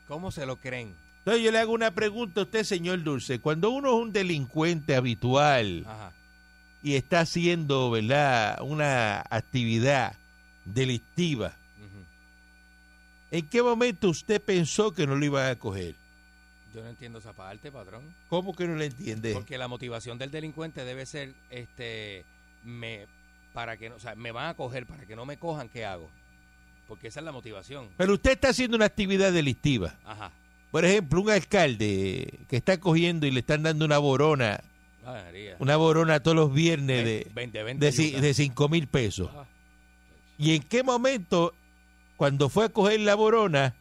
¿Cómo 0.08 0.31
se 0.31 0.46
lo 0.46 0.58
creen? 0.58 0.96
Entonces 1.19 1.43
yo 1.43 1.51
le 1.51 1.60
hago 1.60 1.74
una 1.74 1.91
pregunta 1.91 2.41
a 2.41 2.43
usted, 2.43 2.63
señor 2.63 3.03
Dulce. 3.03 3.39
Cuando 3.39 3.69
uno 3.69 3.89
es 3.89 3.96
un 4.01 4.12
delincuente 4.12 4.96
habitual 4.96 5.86
Ajá. 5.88 6.12
y 6.81 6.96
está 6.96 7.19
haciendo, 7.22 7.91
¿verdad?, 7.91 8.60
una 8.62 9.22
actividad 9.29 10.15
delictiva. 10.65 11.53
¿en 13.31 13.48
qué 13.48 13.62
momento 13.62 14.10
usted 14.10 14.41
pensó 14.41 14.91
que 14.91 15.05
no 15.05 15.15
lo 15.15 15.24
iban 15.24 15.51
a 15.51 15.55
coger? 15.55 15.93
Yo 16.79 16.86
no 16.86 16.91
entiendo 16.91 17.19
esa 17.19 17.33
parte, 17.33 17.74
patrón. 17.74 18.03
¿Cómo 18.29 18.55
que 18.55 18.65
no 18.65 18.75
le 18.77 18.86
entiende? 18.86 19.33
Porque 19.33 19.57
la 19.57 19.67
motivación 19.67 20.17
del 20.17 20.31
delincuente 20.31 20.86
debe 20.86 21.05
ser, 21.05 21.33
este, 21.50 22.24
me, 22.63 23.05
para 23.53 23.75
que, 23.75 23.89
no, 23.89 23.95
o 23.95 24.00
sea, 24.00 24.15
me 24.15 24.31
van 24.31 24.48
a 24.48 24.53
coger, 24.53 24.86
para 24.86 25.03
que 25.05 25.13
no 25.17 25.25
me 25.25 25.36
cojan, 25.38 25.67
¿qué 25.67 25.83
hago? 25.83 26.09
Porque 26.88 27.09
esa 27.09 27.19
es 27.19 27.25
la 27.25 27.33
motivación. 27.33 27.89
Pero 27.98 28.13
usted 28.13 28.31
está 28.31 28.48
haciendo 28.50 28.77
una 28.77 28.86
actividad 28.86 29.33
delictiva. 29.33 29.93
Ajá. 30.05 30.31
Por 30.71 30.86
ejemplo, 30.86 31.19
un 31.19 31.29
alcalde 31.29 32.39
que 32.48 32.55
está 32.55 32.79
cogiendo 32.79 33.27
y 33.27 33.31
le 33.31 33.41
están 33.41 33.62
dando 33.63 33.83
una 33.83 33.98
borona, 33.98 34.62
una 35.59 35.75
borona 35.75 36.21
todos 36.21 36.38
los 36.38 36.53
viernes 36.53 37.03
de, 37.03 37.27
20, 37.36 37.63
20 37.63 37.86
de, 37.86 37.91
ci- 37.91 38.05
yucas. 38.07 38.21
de 38.21 38.33
cinco 38.33 38.69
mil 38.69 38.88
pesos. 38.88 39.29
¿Y 40.38 40.55
en 40.55 40.63
qué 40.63 40.81
momento, 40.83 41.53
cuando 42.15 42.48
fue 42.48 42.65
a 42.65 42.69
coger 42.69 43.01
la 43.01 43.15
borona, 43.15 43.75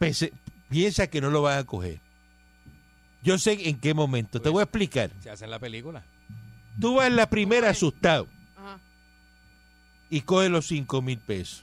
pese- 0.00 0.32
piensa 0.70 1.08
que 1.08 1.20
no 1.20 1.28
lo 1.30 1.42
van 1.42 1.58
a 1.58 1.64
coger? 1.64 2.00
Yo 3.22 3.38
sé 3.38 3.68
en 3.68 3.78
qué 3.78 3.94
momento. 3.94 4.38
Te 4.40 4.44
Pues- 4.44 4.52
voy 4.52 4.60
a 4.60 4.64
explicar. 4.64 5.10
Se 5.22 5.30
hace 5.30 5.44
en 5.44 5.50
la 5.50 5.58
película. 5.58 6.02
Tú 6.80 6.94
vas 6.96 7.06
en 7.06 7.16
la 7.16 7.28
primera 7.28 7.68
asustado 7.70 8.26
Ajá. 8.56 8.78
y 10.10 10.22
coges 10.22 10.50
los 10.50 10.66
cinco 10.66 11.02
mil 11.02 11.18
pesos. 11.18 11.62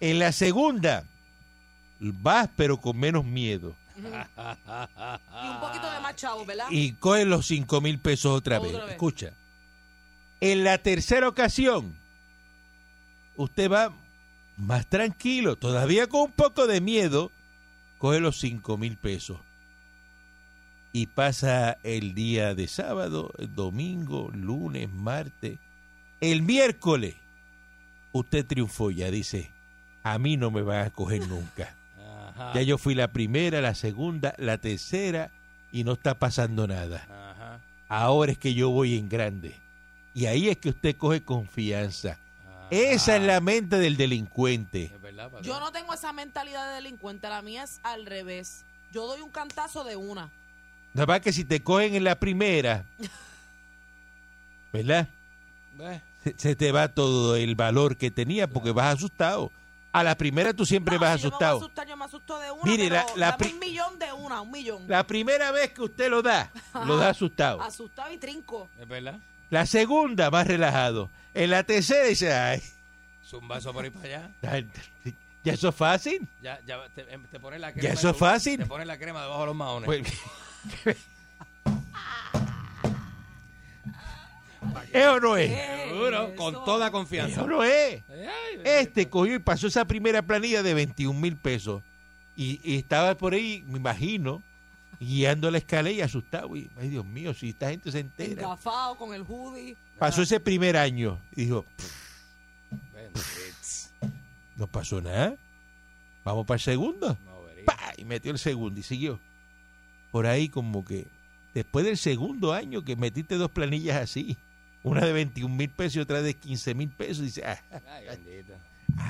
En 0.00 0.18
la 0.18 0.32
segunda, 0.32 1.04
vas 2.00 2.50
pero 2.56 2.76
con 2.78 2.96
menos 2.98 3.24
miedo. 3.24 3.74
Y 3.96 4.00
un 4.00 5.60
poquito 5.60 5.90
de 5.90 6.00
más 6.00 6.16
chavo, 6.16 6.44
¿verdad? 6.44 6.66
y 6.70 6.92
coge 6.92 7.24
los 7.24 7.46
cinco 7.46 7.80
mil 7.80 7.98
pesos 7.98 8.32
otra, 8.32 8.58
Otra 8.58 8.70
vez. 8.72 8.80
vez. 8.82 8.90
Escucha. 8.92 9.32
En 10.40 10.64
la 10.64 10.76
tercera 10.78 11.28
ocasión, 11.28 11.96
usted 13.36 13.70
va 13.70 13.90
más 14.58 14.86
tranquilo, 14.86 15.56
todavía 15.56 16.08
con 16.08 16.22
un 16.22 16.32
poco 16.32 16.66
de 16.66 16.82
miedo, 16.82 17.32
coge 17.98 18.20
los 18.20 18.38
cinco 18.38 18.76
mil 18.76 18.98
pesos. 18.98 19.38
Y 20.96 21.08
pasa 21.08 21.76
el 21.82 22.14
día 22.14 22.54
de 22.54 22.68
sábado, 22.68 23.30
domingo, 23.54 24.30
lunes, 24.32 24.88
martes. 24.90 25.58
El 26.22 26.40
miércoles, 26.40 27.16
usted 28.12 28.46
triunfó 28.46 28.90
ya, 28.90 29.10
dice, 29.10 29.50
a 30.02 30.18
mí 30.18 30.38
no 30.38 30.50
me 30.50 30.62
van 30.62 30.86
a 30.86 30.90
coger 30.90 31.28
nunca. 31.28 31.74
Ajá. 32.30 32.54
Ya 32.54 32.62
yo 32.62 32.78
fui 32.78 32.94
la 32.94 33.08
primera, 33.08 33.60
la 33.60 33.74
segunda, 33.74 34.34
la 34.38 34.56
tercera 34.56 35.30
y 35.70 35.84
no 35.84 35.92
está 35.92 36.18
pasando 36.18 36.66
nada. 36.66 37.06
Ajá. 37.10 37.60
Ahora 37.90 38.32
es 38.32 38.38
que 38.38 38.54
yo 38.54 38.70
voy 38.70 38.96
en 38.96 39.10
grande. 39.10 39.60
Y 40.14 40.24
ahí 40.24 40.48
es 40.48 40.56
que 40.56 40.70
usted 40.70 40.96
coge 40.96 41.22
confianza. 41.22 42.16
ajá. 42.42 42.68
Esa 42.70 43.16
es 43.16 43.22
la 43.22 43.40
mente 43.42 43.76
del 43.76 43.98
delincuente. 43.98 44.84
Es 44.84 45.02
verdad, 45.02 45.24
patrón. 45.24 45.42
Yo 45.42 45.60
no 45.60 45.72
tengo 45.72 45.92
esa 45.92 46.14
mentalidad 46.14 46.70
de 46.70 46.76
delincuente, 46.76 47.28
la 47.28 47.42
mía 47.42 47.64
es 47.64 47.80
al 47.82 48.06
revés. 48.06 48.64
Yo 48.92 49.06
doy 49.06 49.20
un 49.20 49.30
cantazo 49.30 49.84
de 49.84 49.96
una. 49.96 50.30
Nada 50.96 51.06
más 51.06 51.20
que 51.20 51.32
si 51.32 51.44
te 51.44 51.62
cogen 51.62 51.94
en 51.94 52.04
la 52.04 52.18
primera, 52.18 52.84
¿verdad? 54.72 55.06
Ve, 55.74 56.00
Se, 56.24 56.34
se 56.38 56.56
te 56.56 56.72
va 56.72 56.88
todo 56.88 57.36
el 57.36 57.54
valor 57.54 57.96
que 57.96 58.10
tenía 58.10 58.48
porque 58.48 58.72
vas 58.72 58.94
asustado. 58.94 59.52
A 59.92 60.02
la 60.02 60.14
primera 60.16 60.52
tú 60.52 60.66
siempre 60.66 60.94
No, 60.96 61.00
vas 61.02 61.20
si 61.20 61.24
yo 61.24 61.30
me 61.30 61.36
voy 61.36 61.44
a 61.44 61.48
asustado. 61.48 61.58
asustar, 61.58 61.86
yo 61.88 61.96
me 61.96 62.04
asusto 62.04 62.38
de 62.38 62.50
una. 62.50 62.62
Mire, 62.64 62.88
pero 62.88 62.94
la- 62.94 63.16
la 63.16 63.30
dame 63.36 63.52
un 63.52 63.58
millón 63.58 63.98
de 63.98 64.12
una, 64.12 64.40
un 64.40 64.50
millón. 64.50 64.84
La 64.88 65.06
primera 65.06 65.50
vez 65.52 65.70
que 65.72 65.82
usted 65.82 66.10
lo 66.10 66.22
da, 66.22 66.50
lo 66.86 66.96
da 66.96 67.10
asustado. 67.10 67.60
Asustado 67.62 68.10
y 68.12 68.18
trinco. 68.18 68.68
Es 68.80 68.86
verdad. 68.88 69.18
La 69.50 69.64
segunda, 69.66 70.30
más 70.30 70.46
relajado. 70.46 71.08
En 71.34 71.50
la 71.50 71.62
tercera 71.62 72.04
dice, 72.04 72.32
ay, 72.32 72.62
Zumbazo 73.24 73.72
por 73.72 73.84
ahí 73.84 73.90
para 73.90 74.04
allá. 74.06 74.64
ya 75.44 75.52
eso 75.52 75.68
es 75.70 75.74
fácil. 75.74 76.26
Ya, 76.42 76.58
ya 76.66 76.78
te, 76.94 77.04
te 77.04 77.40
pones 77.40 77.60
la 77.60 77.68
Ya 77.68 77.74
crema. 77.80 77.94
eso 77.94 78.10
es 78.10 78.16
fácil. 78.16 78.58
Te 78.60 78.66
pones 78.66 78.86
la 78.86 78.98
crema 78.98 79.22
debajo 79.22 79.40
de 79.40 79.46
los 79.46 79.56
maones. 79.56 79.86
Pues- 79.86 80.02
¿Eso 84.92 85.20
no 85.20 85.36
es? 85.36 85.50
Seguro, 85.88 86.34
con 86.36 86.54
toda 86.64 86.90
confianza. 86.90 87.42
No 87.44 87.62
es. 87.62 88.02
Este 88.64 89.08
cogió 89.08 89.34
y 89.34 89.38
pasó 89.38 89.66
esa 89.66 89.84
primera 89.84 90.22
planilla 90.22 90.62
de 90.62 90.74
21 90.74 91.18
mil 91.18 91.36
pesos. 91.36 91.82
Y, 92.36 92.60
y 92.62 92.76
estaba 92.76 93.14
por 93.16 93.34
ahí, 93.34 93.64
me 93.68 93.78
imagino, 93.78 94.42
guiando 95.00 95.50
la 95.50 95.58
escalera 95.58 95.94
y 95.96 96.00
asustado. 96.00 96.54
Y, 96.56 96.70
ay, 96.78 96.88
Dios 96.88 97.04
mío, 97.04 97.32
si 97.34 97.50
esta 97.50 97.70
gente 97.70 97.90
se 97.92 98.00
entera. 98.00 98.42
Engafado 98.42 98.96
con 98.96 99.14
el 99.14 99.22
hoodie. 99.22 99.76
Pasó 99.98 100.22
ese 100.22 100.40
primer 100.40 100.76
año 100.76 101.18
y 101.34 101.44
dijo, 101.46 101.64
"Pff, 101.76 102.92
Benditos. 102.94 103.90
no 104.56 104.66
pasó 104.66 105.00
nada. 105.00 105.36
Vamos 106.24 106.46
para 106.46 106.56
el 106.56 106.62
segundo. 106.62 107.16
No 107.24 107.42
vería. 107.44 107.64
¡Pa! 107.64 107.78
Y 107.96 108.04
metió 108.04 108.32
el 108.32 108.38
segundo 108.38 108.78
y 108.80 108.82
siguió. 108.82 109.18
Por 110.16 110.26
ahí 110.26 110.48
como 110.48 110.82
que 110.82 111.08
después 111.52 111.84
del 111.84 111.98
segundo 111.98 112.54
año 112.54 112.82
que 112.82 112.96
metiste 112.96 113.34
dos 113.34 113.50
planillas 113.50 113.98
así, 113.98 114.38
una 114.82 115.04
de 115.04 115.12
21 115.12 115.54
mil 115.54 115.68
pesos 115.68 115.96
y 115.96 116.00
otra 116.00 116.22
de 116.22 116.32
15 116.32 116.74
mil 116.74 116.88
pesos, 116.88 117.22
dice, 117.22 117.44
ah, 117.44 117.60
Ay, 117.86 118.06
bendito. 118.06 118.54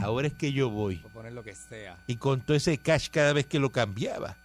ahora 0.00 0.26
es 0.26 0.32
que 0.34 0.52
yo 0.52 0.68
voy. 0.68 0.96
Puedo 0.96 1.14
poner 1.14 1.32
lo 1.32 1.44
que 1.44 1.54
sea. 1.54 1.96
Y 2.08 2.16
con 2.16 2.40
todo 2.40 2.56
ese 2.56 2.76
cash 2.78 3.08
cada 3.08 3.32
vez 3.32 3.46
que 3.46 3.60
lo 3.60 3.70
cambiaba. 3.70 4.36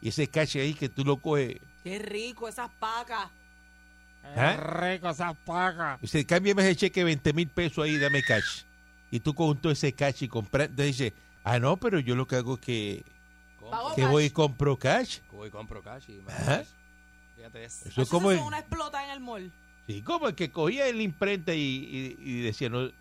Y 0.00 0.08
ese 0.08 0.26
cash 0.28 0.56
ahí 0.56 0.72
que 0.72 0.88
tú 0.88 1.04
lo 1.04 1.18
coges, 1.18 1.58
Qué 1.84 1.98
rico, 1.98 2.48
esas 2.48 2.70
pacas. 2.78 3.28
¿Ah? 4.34 4.56
rico 4.56 5.10
esas 5.10 5.36
pacas. 5.44 6.00
dice, 6.00 6.24
cámbiame 6.24 6.62
ese 6.62 6.74
cheque 6.76 7.04
20 7.04 7.34
mil 7.34 7.48
pesos 7.48 7.84
ahí, 7.84 7.98
dame 7.98 8.22
cash. 8.22 8.62
Y 9.10 9.20
tú 9.20 9.34
con 9.34 9.58
todo 9.58 9.72
ese 9.72 9.92
cash 9.92 10.22
y 10.22 10.28
compras, 10.28 10.70
entonces 10.70 10.96
dice, 10.96 11.12
ah, 11.44 11.58
no, 11.58 11.76
pero 11.76 12.00
yo 12.00 12.16
lo 12.16 12.26
que 12.26 12.36
hago 12.36 12.54
es 12.54 12.60
que, 12.60 13.04
Pago 13.70 13.94
que 13.94 14.02
cash. 14.02 14.10
voy 14.10 14.24
y 14.24 14.30
compro 14.30 14.78
cash. 14.78 15.18
Voy 15.32 15.48
y 15.48 15.50
compro 15.50 15.82
cash 15.82 16.04
y 16.08 16.12
me 16.20 16.32
Ajá. 16.32 16.60
eso. 16.62 16.72
Fíjate 17.36 17.64
eso. 17.64 17.88
Eso 17.88 18.02
es 18.02 18.08
como 18.08 18.30
el, 18.32 18.38
una 18.38 18.58
explota 18.58 19.04
en 19.04 19.10
el 19.10 19.20
mall. 19.20 19.50
sí, 19.86 20.02
como 20.02 20.28
el 20.28 20.34
que 20.34 20.50
cogía 20.50 20.86
el 20.88 21.00
imprenta 21.00 21.54
y, 21.54 21.60
y- 21.60 22.16
y 22.20 22.40
decía, 22.42 22.68
no, 22.68 22.80
el 22.82 22.92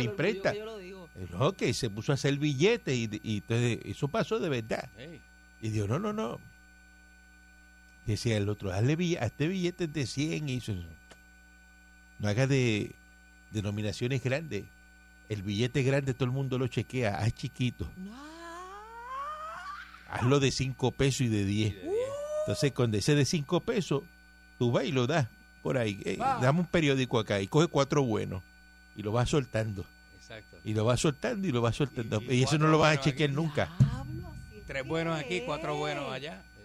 imprenta. 0.00 0.52
que 0.52 0.58
yo 0.58 0.64
lo 0.64 0.78
digo. 0.78 1.08
No, 1.30 1.52
que 1.52 1.74
se 1.74 1.90
puso 1.90 2.12
a 2.12 2.14
hacer 2.14 2.36
billetes 2.38 2.96
y, 2.96 3.20
y 3.22 3.36
entonces 3.38 3.78
eso 3.84 4.08
pasó 4.08 4.38
de 4.40 4.48
verdad. 4.48 4.88
Y 5.60 5.68
dijo, 5.70 5.86
no, 5.86 5.98
no, 5.98 6.12
no. 6.12 6.40
Decía 8.06 8.36
el 8.36 8.48
otro, 8.48 8.72
hazle 8.72 8.96
bill- 8.96 9.18
hazte 9.20 9.46
billetes 9.46 9.92
de 9.92 10.06
100 10.06 10.48
y 10.48 10.56
eso. 10.56 10.74
No 12.18 12.28
hagas 12.28 12.48
de 12.48 12.94
denominaciones 13.52 14.22
grandes. 14.22 14.64
El 15.28 15.42
billete 15.42 15.82
grande 15.82 16.12
todo 16.14 16.24
el 16.24 16.30
mundo 16.32 16.58
lo 16.58 16.66
chequea. 16.66 17.16
Haz 17.18 17.32
chiquito. 17.34 17.88
Ah, 18.12 18.31
Hazlo 20.12 20.40
de 20.40 20.50
5 20.50 20.92
pesos 20.92 21.22
y 21.22 21.28
de 21.28 21.44
10. 21.44 21.74
Entonces, 22.40 22.72
con 22.72 22.94
ese 22.94 23.14
de 23.14 23.24
5 23.24 23.60
pesos, 23.60 24.02
tú 24.58 24.70
vas 24.72 24.84
y 24.84 24.92
lo 24.92 25.06
das 25.06 25.26
por 25.62 25.78
ahí. 25.78 26.00
Eh, 26.04 26.16
dame 26.18 26.60
un 26.60 26.66
periódico 26.66 27.18
acá 27.18 27.40
y 27.40 27.46
coge 27.48 27.66
cuatro 27.68 28.02
buenos. 28.02 28.42
Y 28.96 29.02
lo 29.02 29.10
vas 29.12 29.30
soltando. 29.30 29.84
Exacto. 30.16 30.58
Y 30.64 30.74
lo 30.74 30.84
vas 30.84 31.00
soltando 31.00 31.46
y 31.48 31.52
lo 31.52 31.60
vas 31.62 31.76
soltando. 31.76 32.20
Y- 32.22 32.34
Y, 32.34 32.38
y 32.40 32.42
eso 32.42 32.58
no 32.58 32.68
lo 32.68 32.78
vas 32.78 32.96
a 32.96 33.00
aquí. 33.00 33.10
chequear 33.10 33.30
nunca. 33.30 33.70
Tres 34.66 34.86
buenos 34.86 35.18
aquí, 35.18 35.42
cuatro 35.46 35.76
buenos 35.76 36.10
allá. 36.12 36.42
Sí. 36.56 36.62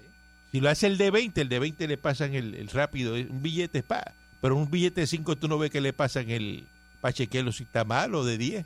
Si 0.54 0.60
lo 0.60 0.70
hace 0.70 0.88
el 0.88 0.98
de 0.98 1.10
20, 1.12 1.42
el 1.42 1.50
de 1.50 1.60
20 1.60 1.88
le 1.88 1.98
pasan 1.98 2.34
el, 2.36 2.54
el 2.56 2.68
rápido, 2.70 3.16
es 3.16 3.30
un 3.30 3.42
billete 3.42 3.82
pa, 3.84 4.14
pero 4.42 4.56
un 4.56 4.70
billete 4.70 5.02
de 5.02 5.08
5 5.08 5.36
tú 5.38 5.48
no 5.48 5.58
ves 5.58 5.72
que 5.72 5.82
le 5.82 5.94
pasan 5.94 6.30
el 6.30 6.66
para 7.02 7.14
chequearlo 7.14 7.52
si 7.52 7.64
está 7.64 7.84
mal 7.86 8.14
o 8.16 8.24
de 8.26 8.38
10. 8.38 8.66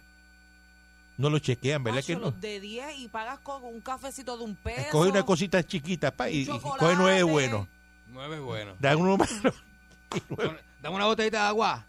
No 1.17 1.29
lo 1.29 1.39
chequean, 1.39 1.83
¿verdad 1.83 2.03
que 2.03 2.15
no? 2.15 2.31
de 2.31 2.59
10 2.59 2.99
y 2.99 3.07
pagas 3.07 3.39
con 3.39 3.63
un 3.63 3.81
cafecito 3.81 4.37
de 4.37 4.43
un 4.43 4.55
peso. 4.55 4.87
Coge 4.91 5.09
una 5.09 5.23
cosita 5.23 5.63
chiquita 5.63 6.11
pa, 6.11 6.29
y, 6.29 6.45
coge 6.45 6.95
nueve 6.97 7.23
buenos. 7.23 7.67
Nueve 8.11 8.39
buenos. 8.39 8.79
Da 8.79 8.95
uno 8.97 9.17
malo. 9.17 9.53
Dame 10.81 10.95
una 10.95 11.05
botellita 11.05 11.41
de 11.41 11.47
agua. 11.47 11.85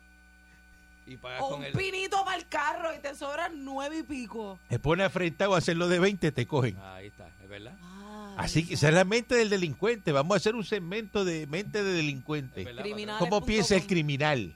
Y 1.07 1.17
pagas 1.17 1.41
O 1.43 1.51
con 1.51 1.61
un 1.61 1.65
el. 1.67 1.73
pinito 1.73 2.25
para 2.25 2.37
el 2.37 2.47
carro 2.47 2.95
y 2.95 3.01
te 3.01 3.15
sobran 3.15 3.65
nueve 3.65 3.99
y 3.99 4.03
pico. 4.03 4.59
Se 4.69 4.79
pone 4.79 5.03
afrentado 5.03 5.55
a 5.55 5.59
hacerlo 5.59 5.89
de 5.89 5.99
20, 5.99 6.31
te 6.33 6.47
cogen. 6.47 6.77
Ahí 6.79 7.07
está, 7.09 7.29
es 7.43 7.49
verdad. 7.49 7.75
Ay, 7.83 8.35
Así 8.39 8.67
que 8.67 8.75
esa 8.75 8.89
es 8.89 8.95
la 8.95 9.05
mente 9.05 9.35
del 9.35 9.51
delincuente. 9.51 10.13
Vamos 10.13 10.35
a 10.35 10.37
hacer 10.37 10.55
un 10.55 10.65
segmento 10.65 11.25
de 11.25 11.47
mente 11.47 11.83
de 11.83 11.93
delincuente. 11.93 12.65
verdad, 12.65 12.83
Criminal. 12.83 13.19
¿Cómo 13.19 13.45
piensa 13.45 13.75
el 13.75 13.87
criminal? 13.87 14.55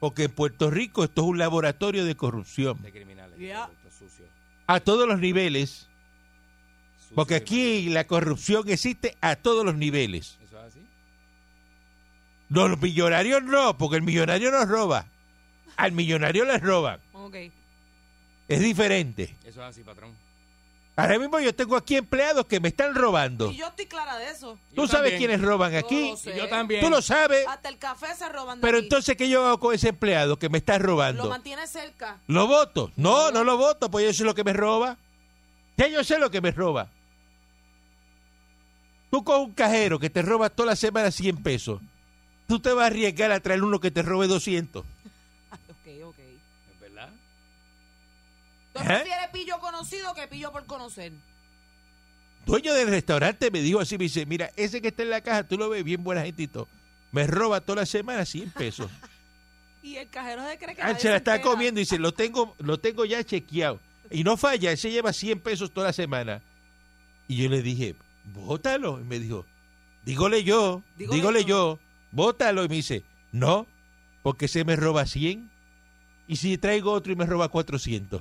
Porque 0.00 0.24
en 0.24 0.30
Puerto 0.32 0.70
Rico 0.70 1.04
esto 1.04 1.22
es 1.22 1.28
un 1.28 1.38
laboratorio 1.38 2.04
de 2.04 2.14
corrupción. 2.16 2.80
De 2.82 2.92
criminales. 2.92 3.36
Yeah. 3.38 3.70
A 4.66 4.80
todos 4.80 5.08
los 5.08 5.18
niveles. 5.18 5.88
Porque 7.14 7.34
aquí 7.34 7.88
la 7.88 8.06
corrupción 8.06 8.68
existe 8.68 9.16
a 9.20 9.36
todos 9.36 9.64
los 9.64 9.74
niveles. 9.74 10.38
Eso 10.44 10.58
es 10.58 10.64
así. 10.64 10.80
No, 12.50 12.68
los 12.68 12.80
millonarios 12.80 13.42
no, 13.42 13.78
porque 13.78 13.96
el 13.96 14.02
millonario 14.02 14.50
no 14.50 14.64
roba. 14.66 15.06
Al 15.76 15.92
millonario 15.92 16.44
le 16.44 16.58
roban. 16.58 17.00
Ok. 17.12 17.36
Es 18.48 18.60
diferente. 18.60 19.36
Eso 19.44 19.62
es 19.62 19.70
así, 19.70 19.82
patrón. 19.82 20.12
Ahora 20.98 21.16
mismo 21.16 21.38
yo 21.38 21.54
tengo 21.54 21.76
aquí 21.76 21.94
empleados 21.94 22.44
que 22.46 22.58
me 22.58 22.66
están 22.70 22.92
robando. 22.92 23.52
Y 23.52 23.56
yo 23.58 23.68
estoy 23.68 23.86
clara 23.86 24.18
de 24.18 24.30
eso. 24.30 24.58
¿Tú 24.74 24.82
Yo 24.82 24.88
sabes 24.88 25.12
también. 25.12 25.18
quiénes 25.18 25.40
roban 25.40 25.76
aquí? 25.76 26.10
lo 26.10 26.16
sé. 26.16 26.36
Yo 26.36 26.48
también. 26.48 26.80
Tú 26.80 26.90
lo 26.90 27.00
sabes. 27.00 27.46
Hasta 27.46 27.68
el 27.68 27.78
café 27.78 28.12
se 28.16 28.28
roban 28.28 28.58
de 28.58 28.62
Pero 28.66 28.78
aquí. 28.78 28.86
entonces, 28.86 29.16
¿qué 29.16 29.28
yo 29.28 29.46
hago 29.46 29.60
con 29.60 29.72
ese 29.76 29.90
empleado 29.90 30.40
que 30.40 30.48
me 30.48 30.58
está 30.58 30.76
Lo 30.76 30.86
robando? 30.86 31.28
mantiene 31.28 31.68
cerca. 31.68 32.18
¿Lo 32.26 32.48
voto? 32.48 32.90
No, 32.96 33.30
no 33.30 33.44
lo 33.44 33.56
voto, 33.56 33.88
pues 33.92 34.06
yo 34.06 34.12
sé 34.12 34.24
lo 34.24 34.34
que 34.34 34.42
me 34.42 34.52
roba. 34.52 34.96
Ya 35.76 35.86
yo 35.86 36.02
sé 36.02 36.18
lo 36.18 36.32
que 36.32 36.40
me 36.40 36.50
roba. 36.50 36.88
Tú 39.12 39.22
con 39.22 39.40
un 39.40 39.52
cajero 39.52 40.00
que 40.00 40.10
te 40.10 40.22
roba 40.22 40.50
toda 40.50 40.70
la 40.70 40.76
semana 40.76 41.12
100 41.12 41.44
pesos. 41.44 41.80
Tú 42.48 42.58
te 42.58 42.72
vas 42.72 42.82
a 42.84 42.86
arriesgar 42.86 43.30
a 43.30 43.38
traer 43.38 43.62
uno 43.62 43.78
que 43.78 43.92
te 43.92 44.02
robe 44.02 44.26
200. 44.26 44.84
¿Tú 48.78 48.84
¿Eh? 48.84 48.86
prefieres 48.86 49.28
pillo 49.32 49.58
conocido 49.60 50.14
que 50.14 50.26
pillo 50.28 50.52
por 50.52 50.66
conocer? 50.66 51.12
dueño 52.46 52.72
del 52.72 52.88
restaurante 52.88 53.50
me 53.50 53.60
dijo 53.60 53.78
así, 53.80 53.98
me 53.98 54.04
dice, 54.04 54.24
mira, 54.24 54.50
ese 54.56 54.80
que 54.80 54.88
está 54.88 55.02
en 55.02 55.10
la 55.10 55.20
caja, 55.20 55.42
tú 55.44 55.58
lo 55.58 55.68
ves 55.68 55.84
bien 55.84 56.02
buena 56.02 56.22
gente 56.22 56.44
y 56.44 56.46
todo. 56.46 56.66
Me 57.12 57.26
roba 57.26 57.60
toda 57.60 57.82
la 57.82 57.86
semana 57.86 58.24
100 58.24 58.50
pesos. 58.52 58.90
Y 59.80 59.96
el 59.96 60.08
cajero 60.08 60.44
se 60.46 60.58
cree 60.58 60.74
que 60.74 60.82
Ah, 60.82 60.98
se 60.98 61.08
la 61.08 61.16
está 61.16 61.36
entera. 61.36 61.50
comiendo 61.52 61.78
y 61.80 61.84
dice, 61.84 61.98
lo 62.00 62.12
tengo, 62.12 62.54
lo 62.58 62.78
tengo 62.80 63.04
ya 63.04 63.22
chequeado. 63.22 63.78
Y 64.10 64.24
no 64.24 64.36
falla, 64.36 64.72
él 64.72 64.76
se 64.76 64.90
lleva 64.90 65.12
100 65.12 65.40
pesos 65.40 65.70
toda 65.72 65.86
la 65.86 65.92
semana. 65.92 66.42
Y 67.28 67.36
yo 67.36 67.48
le 67.48 67.62
dije, 67.62 67.94
bótalo. 68.34 69.00
Y 69.00 69.04
me 69.04 69.18
dijo, 69.20 69.46
dígole 70.04 70.42
yo, 70.42 70.82
Dígole 70.96 71.44
yo, 71.44 71.78
bótalo. 72.10 72.64
Y 72.64 72.68
me 72.68 72.74
dice, 72.74 73.04
no, 73.30 73.66
porque 74.22 74.48
se 74.48 74.64
me 74.64 74.74
roba 74.74 75.06
100. 75.06 75.48
Y 76.26 76.36
si 76.36 76.58
traigo 76.58 76.90
otro 76.92 77.12
y 77.12 77.16
me 77.16 77.24
roba 77.24 77.48
400. 77.48 78.20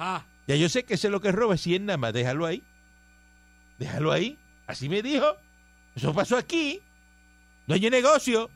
Ajá. 0.00 0.24
Ya 0.46 0.56
yo 0.56 0.68
sé 0.68 0.84
que 0.84 0.94
ese 0.94 1.08
es 1.08 1.10
lo 1.12 1.20
que 1.20 1.30
roba 1.30 1.56
100 1.56 1.86
nada 1.86 1.96
más, 1.96 2.12
déjalo 2.12 2.46
ahí. 2.46 2.62
Déjalo 3.78 4.12
ahí. 4.12 4.38
Así 4.66 4.88
me 4.88 5.02
dijo. 5.02 5.36
Eso 5.94 6.14
pasó 6.14 6.36
aquí. 6.36 6.80
No 7.66 7.74
hay 7.74 7.88
negocio. 7.90 8.50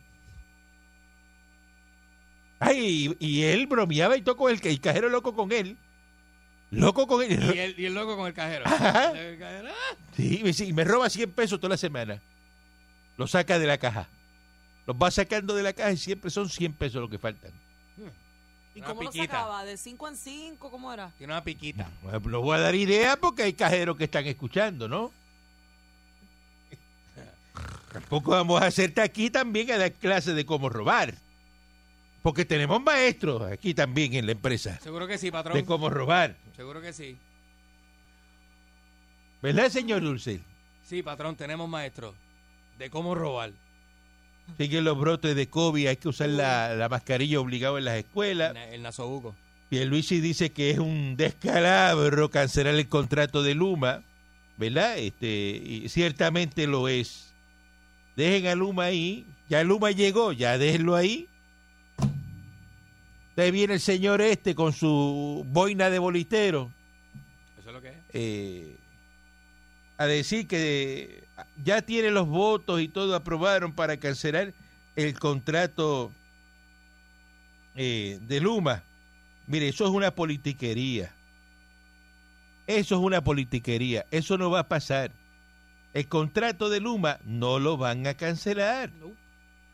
Ay, 2.59 3.15
y, 3.19 3.25
y 3.25 3.43
él 3.43 3.67
bromeaba 3.67 4.17
y 4.17 4.21
todo 4.21 4.37
con 4.37 4.51
el, 4.51 4.59
el 4.65 4.79
cajero 4.81 5.09
loco 5.09 5.35
con 5.35 5.51
él. 5.51 5.77
Loco 6.71 7.05
con 7.07 7.21
Y 7.21 7.33
él. 7.33 7.43
el, 7.57 7.79
y 7.79 7.85
el 7.85 7.93
loco 7.93 8.17
con 8.17 8.27
el 8.27 8.33
cajero. 8.33 8.65
Ajá. 8.65 9.11
El 9.11 9.37
cajero, 9.37 9.69
ah. 9.69 9.95
Sí, 10.15 10.41
y 10.65 10.73
me 10.73 10.83
roba 10.83 11.09
100 11.09 11.31
pesos 11.31 11.59
toda 11.59 11.69
la 11.71 11.77
semana. 11.77 12.21
Lo 13.17 13.27
saca 13.27 13.59
de 13.59 13.67
la 13.67 13.77
caja. 13.77 14.09
Los 14.87 14.95
va 14.97 15.11
sacando 15.11 15.55
de 15.55 15.63
la 15.63 15.73
caja 15.73 15.91
y 15.91 15.97
siempre 15.97 16.29
son 16.29 16.49
100 16.49 16.73
pesos 16.73 17.01
lo 17.01 17.09
que 17.09 17.17
faltan. 17.19 17.51
¿Y 18.75 18.79
Una 18.79 18.87
cómo 18.89 19.03
lo 19.03 19.11
piquita. 19.11 19.33
sacaba? 19.33 19.63
¿De 19.65 19.77
5 19.77 20.07
en 20.09 20.15
5? 20.17 20.69
¿Cómo 20.69 20.91
era? 20.93 21.09
Tiene 21.17 21.31
una 21.33 21.43
piquita. 21.43 21.89
Bueno, 22.03 22.19
No 22.29 22.41
voy 22.41 22.57
a 22.57 22.59
dar 22.59 22.75
idea 22.75 23.15
porque 23.15 23.43
hay 23.43 23.53
cajeros 23.53 23.95
que 23.97 24.03
están 24.03 24.25
escuchando, 24.25 24.87
¿no? 24.89 25.11
Tampoco 27.93 28.31
vamos 28.31 28.61
a 28.61 28.65
hacerte 28.67 29.01
aquí 29.01 29.29
también 29.29 29.71
a 29.71 29.77
dar 29.77 29.91
clases 29.93 30.35
de 30.35 30.45
cómo 30.45 30.67
robar. 30.69 31.13
Porque 32.21 32.43
tenemos 32.43 32.81
maestros 32.81 33.43
aquí 33.43 33.73
también 33.75 34.15
en 34.15 34.25
la 34.25 34.31
empresa 34.31 34.79
Seguro 34.81 35.05
que 35.07 35.17
sí, 35.19 35.29
patrón. 35.31 35.55
de 35.55 35.63
cómo 35.63 35.89
robar. 35.89 36.35
Seguro 36.55 36.81
que 36.81 36.91
sí. 36.91 37.15
¿Verdad, 39.43 39.69
señor 39.69 40.01
Dulce? 40.01 40.41
Sí, 40.87 41.03
patrón, 41.03 41.35
tenemos 41.35 41.69
maestro 41.69 42.15
de 42.79 42.89
cómo 42.89 43.13
robar. 43.15 43.51
Siguen 44.57 44.83
los 44.83 44.97
brotes 44.97 45.35
de 45.35 45.47
COVID, 45.47 45.87
hay 45.87 45.97
que 45.97 46.07
usar 46.09 46.29
la, 46.29 46.75
la 46.75 46.89
mascarilla 46.89 47.39
obligado 47.39 47.77
en 47.77 47.85
las 47.85 47.97
escuelas. 47.97 48.55
El, 48.55 48.73
el 48.75 48.81
nasobuco. 48.83 49.35
Pierluisi 49.69 50.19
dice 50.21 50.51
que 50.51 50.69
es 50.71 50.77
un 50.79 51.15
descalabro 51.17 52.29
cancelar 52.29 52.75
el 52.75 52.87
contrato 52.87 53.41
de 53.43 53.55
Luma, 53.55 54.03
¿verdad? 54.57 54.97
Este, 54.99 55.27
y 55.27 55.89
ciertamente 55.89 56.67
lo 56.67 56.87
es. 56.87 57.33
Dejen 58.15 58.47
a 58.47 58.55
Luma 58.55 58.85
ahí, 58.85 59.25
ya 59.49 59.63
Luma 59.63 59.91
llegó, 59.91 60.31
ya 60.31 60.57
déjenlo 60.57 60.95
ahí. 60.95 61.27
Ahí 63.37 63.51
viene 63.51 63.73
el 63.73 63.79
señor 63.81 64.21
este 64.21 64.55
con 64.55 64.71
su 64.71 65.45
boina 65.49 65.89
de 65.89 65.99
bolitero 65.99 66.71
Eso 67.59 67.67
es 67.69 67.73
lo 67.73 67.81
que 67.81 67.89
es. 67.89 67.95
eh, 68.13 68.75
a 69.97 70.05
decir 70.05 70.47
que 70.47 71.24
ya 71.63 71.81
tiene 71.81 72.11
los 72.11 72.27
votos 72.27 72.81
y 72.81 72.87
todo 72.87 73.15
aprobaron 73.15 73.73
para 73.73 73.97
cancelar 73.97 74.53
el 74.95 75.19
contrato 75.19 76.11
eh, 77.75 78.19
de 78.21 78.39
Luma. 78.39 78.83
Mire, 79.47 79.67
eso 79.67 79.85
es 79.85 79.91
una 79.91 80.11
politiquería. 80.11 81.11
Eso 82.67 82.95
es 82.95 83.01
una 83.01 83.23
politiquería. 83.23 84.05
Eso 84.11 84.37
no 84.37 84.49
va 84.49 84.61
a 84.61 84.67
pasar. 84.67 85.11
El 85.93 86.07
contrato 86.07 86.69
de 86.69 86.79
Luma 86.79 87.19
no 87.23 87.59
lo 87.59 87.77
van 87.77 88.07
a 88.07 88.15
cancelar. 88.15 88.91
No. 88.99 89.11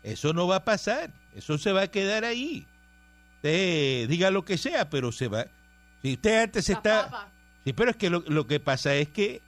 Eso 0.02 0.32
no 0.32 0.46
va 0.46 0.56
a 0.56 0.64
pasar. 0.64 1.10
Eso 1.34 1.56
se 1.58 1.72
va 1.72 1.82
a 1.82 1.86
quedar 1.88 2.24
ahí. 2.24 2.66
Usted 3.36 4.08
diga 4.08 4.30
lo 4.30 4.44
que 4.44 4.58
sea, 4.58 4.90
pero 4.90 5.10
se 5.10 5.28
va. 5.28 5.46
Si 6.02 6.14
usted 6.14 6.42
antes 6.42 6.68
La 6.68 6.74
está. 6.74 7.04
papa. 7.04 7.28
Sí, 7.64 7.72
pero 7.72 7.90
es 7.92 7.96
que 7.96 8.10
lo, 8.10 8.20
lo 8.26 8.46
que 8.46 8.60
pasa 8.60 8.94
es 8.96 9.08
que 9.08 9.40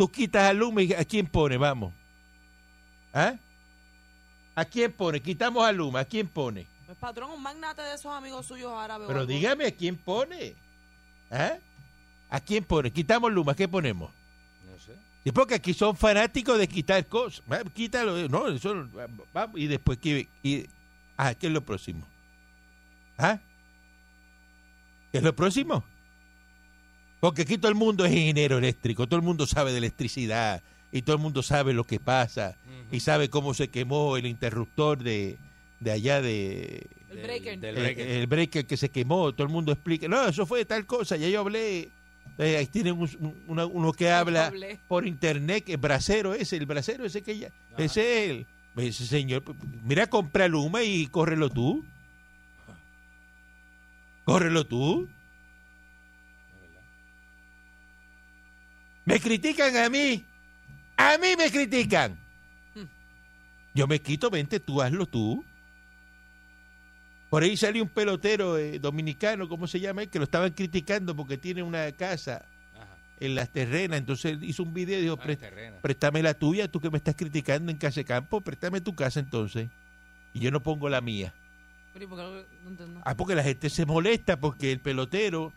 tú 0.00 0.10
quitas 0.10 0.48
a 0.48 0.54
Luma 0.54 0.80
y 0.80 0.94
¿a 0.94 1.04
quién 1.04 1.26
pone? 1.26 1.58
Vamos. 1.58 1.92
¿Ah? 3.12 3.34
¿A 4.54 4.64
quién 4.64 4.90
pone? 4.90 5.20
Quitamos 5.20 5.62
a 5.62 5.72
Luma, 5.72 6.00
¿a 6.00 6.04
quién 6.06 6.26
pone? 6.26 6.66
Pues 6.86 6.96
patrón, 6.96 7.32
un 7.32 7.42
magnate 7.42 7.82
de 7.82 7.96
esos 7.96 8.10
amigos 8.10 8.46
suyos 8.46 8.72
árabes. 8.72 9.06
Pero 9.06 9.26
dígame, 9.26 9.66
¿a 9.66 9.70
quién 9.70 9.98
pone? 9.98 10.54
¿Ah? 11.30 11.58
¿A 12.30 12.40
quién 12.40 12.64
pone? 12.64 12.90
Quitamos 12.90 13.30
Luma, 13.30 13.54
¿qué 13.54 13.68
ponemos? 13.68 14.10
No 14.70 14.78
sé. 14.78 14.94
Sí, 15.22 15.32
porque 15.32 15.56
aquí 15.56 15.74
son 15.74 15.94
fanáticos 15.94 16.58
de 16.58 16.66
quitar 16.66 17.06
cosas. 17.06 17.44
Quítalo, 17.74 18.26
no, 18.26 18.48
eso, 18.48 18.88
va, 19.36 19.50
y 19.54 19.66
después, 19.66 19.98
¿qué, 19.98 20.30
y, 20.42 20.66
ah, 21.18 21.34
¿qué 21.34 21.48
es 21.48 21.52
lo 21.52 21.60
próximo? 21.60 22.06
¿Ah? 23.18 23.38
¿Qué 25.12 25.18
es 25.18 25.22
lo 25.22 25.36
próximo? 25.36 25.84
Porque 27.20 27.42
aquí 27.42 27.58
todo 27.58 27.68
el 27.70 27.76
mundo 27.76 28.04
es 28.04 28.12
ingeniero 28.12 28.58
eléctrico, 28.58 29.06
todo 29.06 29.18
el 29.20 29.24
mundo 29.26 29.46
sabe 29.46 29.72
de 29.72 29.78
electricidad 29.78 30.62
y 30.90 31.02
todo 31.02 31.16
el 31.16 31.22
mundo 31.22 31.42
sabe 31.42 31.72
lo 31.74 31.84
que 31.84 32.00
pasa 32.00 32.56
y 32.90 33.00
sabe 33.00 33.28
cómo 33.28 33.52
se 33.54 33.68
quemó 33.68 34.16
el 34.16 34.26
interruptor 34.26 34.98
de, 35.02 35.36
de 35.80 35.90
allá 35.92 36.20
de... 36.22 36.86
El 37.10 37.18
breaker. 37.22 37.58
Del 37.60 37.76
el, 37.76 37.82
breaker. 37.82 38.08
el 38.08 38.26
breaker 38.26 38.66
que 38.66 38.76
se 38.76 38.88
quemó, 38.88 39.32
todo 39.34 39.46
el 39.46 39.52
mundo 39.52 39.70
explica, 39.72 40.08
no, 40.08 40.26
eso 40.28 40.46
fue 40.46 40.64
tal 40.64 40.86
cosa, 40.86 41.16
ya 41.16 41.28
yo 41.28 41.40
hablé. 41.40 41.90
Eh, 42.38 42.56
ahí 42.56 42.66
tienen 42.66 42.94
un- 42.94 43.34
un- 43.48 43.58
uno, 43.72 43.92
que 43.92 44.10
habla 44.10 44.46
hablé. 44.46 44.78
por 44.88 45.06
internet, 45.06 45.64
el 45.68 45.76
bracero 45.76 46.32
ese, 46.32 46.56
el 46.56 46.64
bracero 46.66 47.04
ese 47.04 47.20
que 47.22 47.36
ya, 47.38 47.48
Ajá. 47.74 47.84
ese 47.84 48.24
es 48.24 48.30
él. 48.30 48.46
Ese 48.76 49.04
señor, 49.06 49.42
mira, 49.84 50.06
compra 50.08 50.48
Luma 50.48 50.82
y 50.84 51.06
córrelo 51.08 51.50
tú. 51.50 51.84
Córrelo 54.24 54.64
tú. 54.64 55.08
Me 59.04 59.18
critican 59.20 59.76
a 59.76 59.88
mí. 59.88 60.24
A 60.96 61.16
mí 61.18 61.28
me 61.36 61.50
critican. 61.50 62.18
Yo 63.74 63.86
me 63.86 64.00
quito, 64.00 64.30
vente, 64.30 64.58
tú 64.60 64.82
hazlo 64.82 65.06
tú. 65.06 65.44
Por 67.30 67.44
ahí 67.44 67.56
salió 67.56 67.82
un 67.84 67.88
pelotero 67.88 68.58
eh, 68.58 68.80
dominicano, 68.80 69.48
¿cómo 69.48 69.66
se 69.68 69.78
llama? 69.78 70.02
él? 70.02 70.08
Que 70.10 70.18
lo 70.18 70.24
estaban 70.24 70.50
criticando 70.50 71.14
porque 71.14 71.38
tiene 71.38 71.62
una 71.62 71.90
casa 71.92 72.44
Ajá. 72.74 72.96
en 73.20 73.36
las 73.36 73.48
terrenas. 73.50 74.00
Entonces 74.00 74.32
él 74.32 74.42
hizo 74.44 74.64
un 74.64 74.74
video 74.74 74.98
y 74.98 75.02
dijo, 75.02 75.16
Ah, 75.20 75.22
"Pre- 75.22 75.36
terrena. 75.36 75.76
préstame 75.80 76.22
la 76.22 76.34
tuya, 76.34 76.66
tú 76.66 76.80
que 76.80 76.90
me 76.90 76.98
estás 76.98 77.14
criticando 77.14 77.70
en 77.70 77.78
Casa 77.78 78.00
de 78.00 78.04
Campo, 78.04 78.40
préstame 78.40 78.80
tu 78.80 78.94
casa 78.96 79.20
entonces. 79.20 79.68
Y 80.34 80.40
yo 80.40 80.50
no 80.50 80.60
pongo 80.60 80.88
la 80.88 81.00
mía. 81.00 81.32
Pero 81.92 82.04
¿y 82.04 82.08
por 82.08 82.18
qué 82.18 82.24
no, 82.24 82.30
no 82.64 82.70
entiendo? 82.70 83.00
Ah, 83.04 83.16
porque 83.16 83.36
la 83.36 83.44
gente 83.44 83.70
se 83.70 83.86
molesta 83.86 84.38
porque 84.38 84.72
el 84.72 84.80
pelotero 84.80 85.52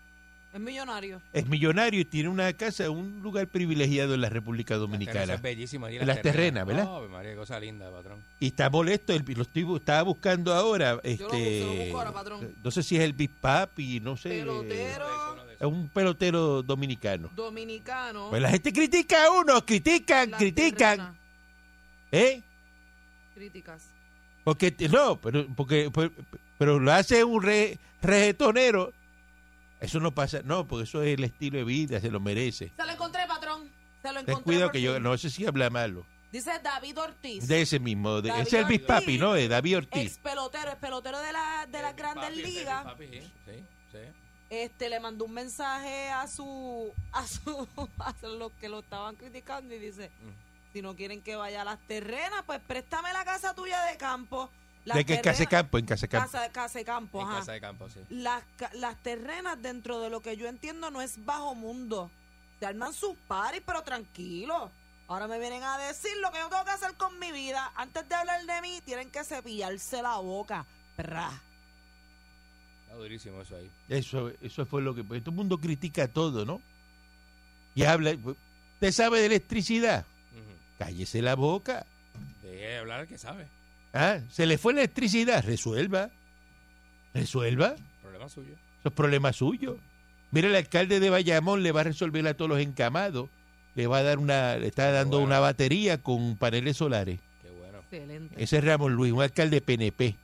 Es 0.54 0.60
millonario. 0.60 1.20
es 1.34 1.48
millonario 1.48 2.00
y 2.02 2.06
tiene 2.06 2.30
una 2.30 2.54
casa, 2.54 2.88
un 2.92 3.22
lugar 3.24 3.48
privilegiado 3.48 4.14
en 4.14 4.22
la 4.22 4.30
República 4.30 4.76
Las 4.76 4.82
Dominicana. 4.82 5.20
terrazas 5.22 5.42
bellísimas, 5.42 5.88
allí 5.90 5.98
En 5.98 6.06
las 6.06 6.22
terrenas, 6.22 6.66
¿verdad? 6.68 6.86
Oh, 6.88 7.10
María, 7.10 7.36
cosa 7.36 7.60
linda, 7.60 7.90
patrón. 7.90 8.20
Y 8.40 8.48
está 8.48 8.70
molesto, 8.70 9.14
el, 9.14 9.24
lo 9.36 9.42
estoy, 9.42 9.66
estaba 9.76 10.04
buscando 10.04 10.54
ahora, 10.54 10.92
Yo 10.92 11.00
lo- 11.00 11.10
este, 11.10 11.60
se 11.60 11.66
lo 11.66 11.74
busco 11.84 11.98
ahora, 11.98 12.12
patrón. 12.12 12.54
no 12.64 12.70
sé 12.72 12.84
si 12.84 12.96
es 12.98 13.02
el 13.02 13.14
Big 13.14 13.32
Papi, 13.32 14.00
no 14.00 14.16
sé, 14.16 14.30
Pelotero 14.30 15.08
es 15.60 15.66
un 15.68 15.88
pelotero 15.90 16.62
dominicano. 16.62 17.32
dominicano. 17.36 18.28
Pues 18.30 18.42
la 18.42 18.50
gente 18.52 18.72
critica 18.72 19.26
a 19.26 19.32
uno, 19.32 19.66
critican, 19.66 20.30
Las 20.32 20.40
critican, 20.40 20.98
terrenas. 20.98 21.16
¿eh? 22.12 22.42
Críticas. 23.34 23.86
Porque 24.44 24.76
no, 24.92 25.20
pero 25.20 25.48
porque 25.56 25.90
pero, 25.92 26.12
pero 26.60 26.80
lo 26.80 26.92
hace 26.92 27.24
un 27.24 27.42
re, 27.42 27.80
reggaetonero. 28.02 28.94
Eso 29.84 30.00
no 30.00 30.12
pasa, 30.14 30.42
no, 30.44 30.68
porque 30.68 30.84
eso 30.86 31.02
es 31.04 31.18
el 31.18 31.24
estilo 31.24 31.58
de 31.58 31.64
vida, 31.64 32.00
se 32.00 32.10
lo 32.10 32.20
merece. 32.20 32.72
Se 32.76 32.86
lo 32.86 32.92
encontré, 32.92 33.26
patrón. 33.28 33.70
Se 34.02 34.10
lo 34.12 34.20
Ten 34.22 34.30
encontré. 34.30 34.44
cuidado 34.44 34.72
que 34.72 34.82
yo 34.82 35.00
no 35.00 35.18
sé 35.18 35.30
si 35.30 35.46
habla 35.46 35.70
malo. 35.70 36.06
Dice 36.32 36.52
David 36.64 36.98
Ortiz. 37.00 37.48
De 37.48 37.62
ese 37.62 37.80
mismo, 37.80 38.22
de, 38.22 38.30
David 38.30 38.42
ese 38.42 38.56
es 38.58 38.62
el 38.64 38.68
Big 38.70 38.82
Ortiz. 38.82 38.88
Papi, 38.88 39.18
¿no? 39.20 39.34
De 39.34 39.48
David 39.48 39.76
Ex 39.78 39.86
Ortiz. 39.86 40.18
pelotero, 40.20 40.72
es 40.72 40.76
pelotero 40.78 41.20
de, 41.20 41.32
la, 41.32 41.68
de 41.70 41.82
las 41.82 41.96
grandes 41.96 42.36
ligas. 42.38 42.84
papi, 42.86 43.08
sí, 43.08 43.22
sí, 43.46 43.64
sí. 43.92 43.98
Este 44.50 44.90
le 44.90 45.00
mandó 45.00 45.26
un 45.26 45.34
mensaje 45.34 46.10
a 46.10 46.28
su 46.28 46.92
a 47.12 47.26
su 47.28 47.68
a 48.00 48.14
los 48.28 48.52
que 48.54 48.70
lo 48.70 48.80
estaban 48.80 49.16
criticando 49.16 49.74
y 49.76 49.80
dice, 49.80 50.10
Mm. 50.22 50.74
si 50.74 50.82
no 50.82 50.96
quieren 50.96 51.22
que 51.22 51.36
vaya 51.36 51.62
a 51.62 51.66
las 51.66 51.80
terrenas, 51.88 52.44
pues 52.46 52.60
préstame 52.68 53.14
la 53.14 53.24
casa 53.26 53.54
tuya 53.54 53.82
de 53.86 53.98
campo. 53.98 54.50
Las 54.86 54.98
De 54.98 55.06
que 55.06 55.14
es 55.14 55.22
terrenas- 55.22 55.24
Casa 55.38 55.44
de 55.44 55.48
Campo, 55.48 55.78
en 55.78 55.86
Casa 55.86 56.02
de 56.02 56.10
Campo. 56.10 56.32
Casa, 56.32 56.52
casa 56.52 56.80
de 56.80 56.86
campo, 56.86 57.22
En 57.22 57.28
ajá. 57.28 57.40
casa 57.40 57.52
de 57.54 57.62
campo, 57.62 57.90
sí. 57.90 58.00
Las, 58.10 58.44
las 58.74 58.98
terrenas, 59.02 59.62
dentro 59.62 60.00
de 60.02 60.10
lo 60.10 60.22
que 60.22 60.36
yo 60.36 60.48
entiendo, 60.48 60.92
no 60.92 61.02
es 61.02 61.24
bajo 61.24 61.56
mundo. 61.56 62.12
Se 62.60 62.66
arman 62.66 62.94
sus 62.94 63.16
paris, 63.28 63.62
pero 63.66 63.82
tranquilo. 63.84 64.72
Ahora 65.08 65.28
me 65.28 65.40
vienen 65.40 65.64
a 65.64 65.78
decir 65.78 66.12
lo 66.22 66.32
que 66.32 66.40
yo 66.40 66.50
tengo 66.50 66.64
que 66.66 66.72
hacer 66.72 66.96
con 66.96 67.18
mi 67.20 67.32
vida. 67.32 67.72
Antes 67.76 68.08
de 68.10 68.16
hablar 68.16 68.46
de 68.46 68.62
mí, 68.62 68.82
tienen 68.86 69.10
que 69.10 69.24
cepillarse 69.24 70.02
la 70.02 70.18
boca. 70.18 70.66
Prá. 70.98 71.30
Está 72.84 72.96
durísimo 72.96 73.42
eso 73.42 73.56
ahí. 73.56 73.70
Eso, 73.90 74.32
eso 74.42 74.66
fue 74.66 74.82
lo 74.82 74.94
que. 74.96 75.04
pues, 75.04 75.22
todo 75.22 75.32
el 75.32 75.38
mundo 75.38 75.58
critica 75.60 76.08
todo, 76.08 76.46
¿no? 76.46 76.62
Y 77.76 77.84
habla. 77.84 78.12
¿Usted 78.12 78.92
sabe 78.92 79.20
de 79.20 79.26
electricidad? 79.28 80.06
Ujú. 80.34 80.52
Cállese 80.78 81.22
la 81.22 81.36
boca. 81.36 81.86
Deje 82.42 82.56
de 82.56 82.78
hablar 82.80 83.02
el 83.02 83.08
que 83.08 83.18
sabe. 83.18 83.48
¿Ah? 83.94 84.20
Se 84.30 84.46
le 84.46 84.58
fue 84.58 84.74
la 84.74 84.80
electricidad, 84.82 85.44
resuelva. 85.46 86.10
Resuelva. 87.14 87.76
Problema 88.02 88.30
suyo. 88.30 88.54
Eso 88.80 88.90
es 88.90 88.94
problema 88.94 89.34
suyo. 89.34 89.78
Mira, 90.32 90.48
el 90.48 90.56
alcalde 90.56 91.00
de 91.00 91.10
Bayamón 91.10 91.62
le 91.64 91.72
va 91.72 91.82
a 91.82 91.86
resolver 91.86 92.26
a 92.28 92.34
todos 92.34 92.50
los 92.50 92.60
encamados. 92.60 93.30
Le 93.76 93.88
va 93.88 94.00
a 94.00 94.04
dar 94.04 94.18
una, 94.20 94.58
le 94.58 94.68
está 94.68 94.92
dando 94.92 95.18
bueno. 95.18 95.28
una 95.28 95.40
batería 95.40 96.00
con 96.00 96.38
paneles 96.38 96.78
solares. 96.78 97.20
Qué 97.42 97.50
bueno. 97.52 97.80
Excelente. 97.80 98.36
Ese 98.44 98.58
es 98.58 98.64
Ramón 98.64 98.94
Luis, 98.94 99.12
un 99.14 99.22
alcalde 99.22 99.62
PNP. 99.62 100.16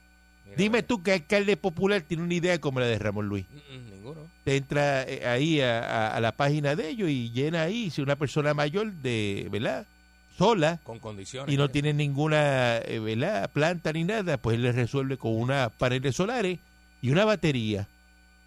Mira, 0.45 0.57
Dime 0.57 0.83
tú 0.83 1.03
qué 1.03 1.13
alcalde 1.13 1.55
popular 1.57 2.01
tiene 2.01 2.23
una 2.23 2.33
idea 2.33 2.59
como 2.59 2.79
la 2.79 2.87
de 2.87 2.97
Ramón 2.97 3.27
Luis. 3.27 3.45
Mm, 3.51 3.75
mm, 3.75 3.91
ninguno. 3.91 4.21
Te 4.43 4.55
entra 4.57 5.03
eh, 5.03 5.25
ahí 5.27 5.61
a, 5.61 5.79
a- 5.79 6.15
a 6.15 6.19
la 6.19 6.31
página 6.31 6.75
de 6.75 6.89
ellos 6.89 7.09
y 7.09 7.29
llena 7.31 7.61
ahí, 7.63 7.89
si 7.91 8.01
una 8.01 8.15
persona 8.15 8.53
mayor 8.55 8.91
de, 8.93 9.47
¿verdad? 9.51 9.85
Sola 10.39 10.79
Con 10.83 10.97
condiciones. 10.99 11.53
y 11.53 11.57
no 11.57 11.69
tiene 11.69 11.93
ninguna, 11.93 12.77
eh, 12.77 12.99
¿verdad? 12.99 13.51
Planta 13.51 13.91
ni 13.93 14.03
nada, 14.05 14.37
pues 14.37 14.55
él 14.55 14.63
le 14.63 14.71
resuelve 14.71 15.17
con 15.17 15.35
unas 15.35 15.69
paneles 15.73 16.15
solares 16.15 16.59
y 17.01 17.11
una 17.11 17.25
batería. 17.25 17.87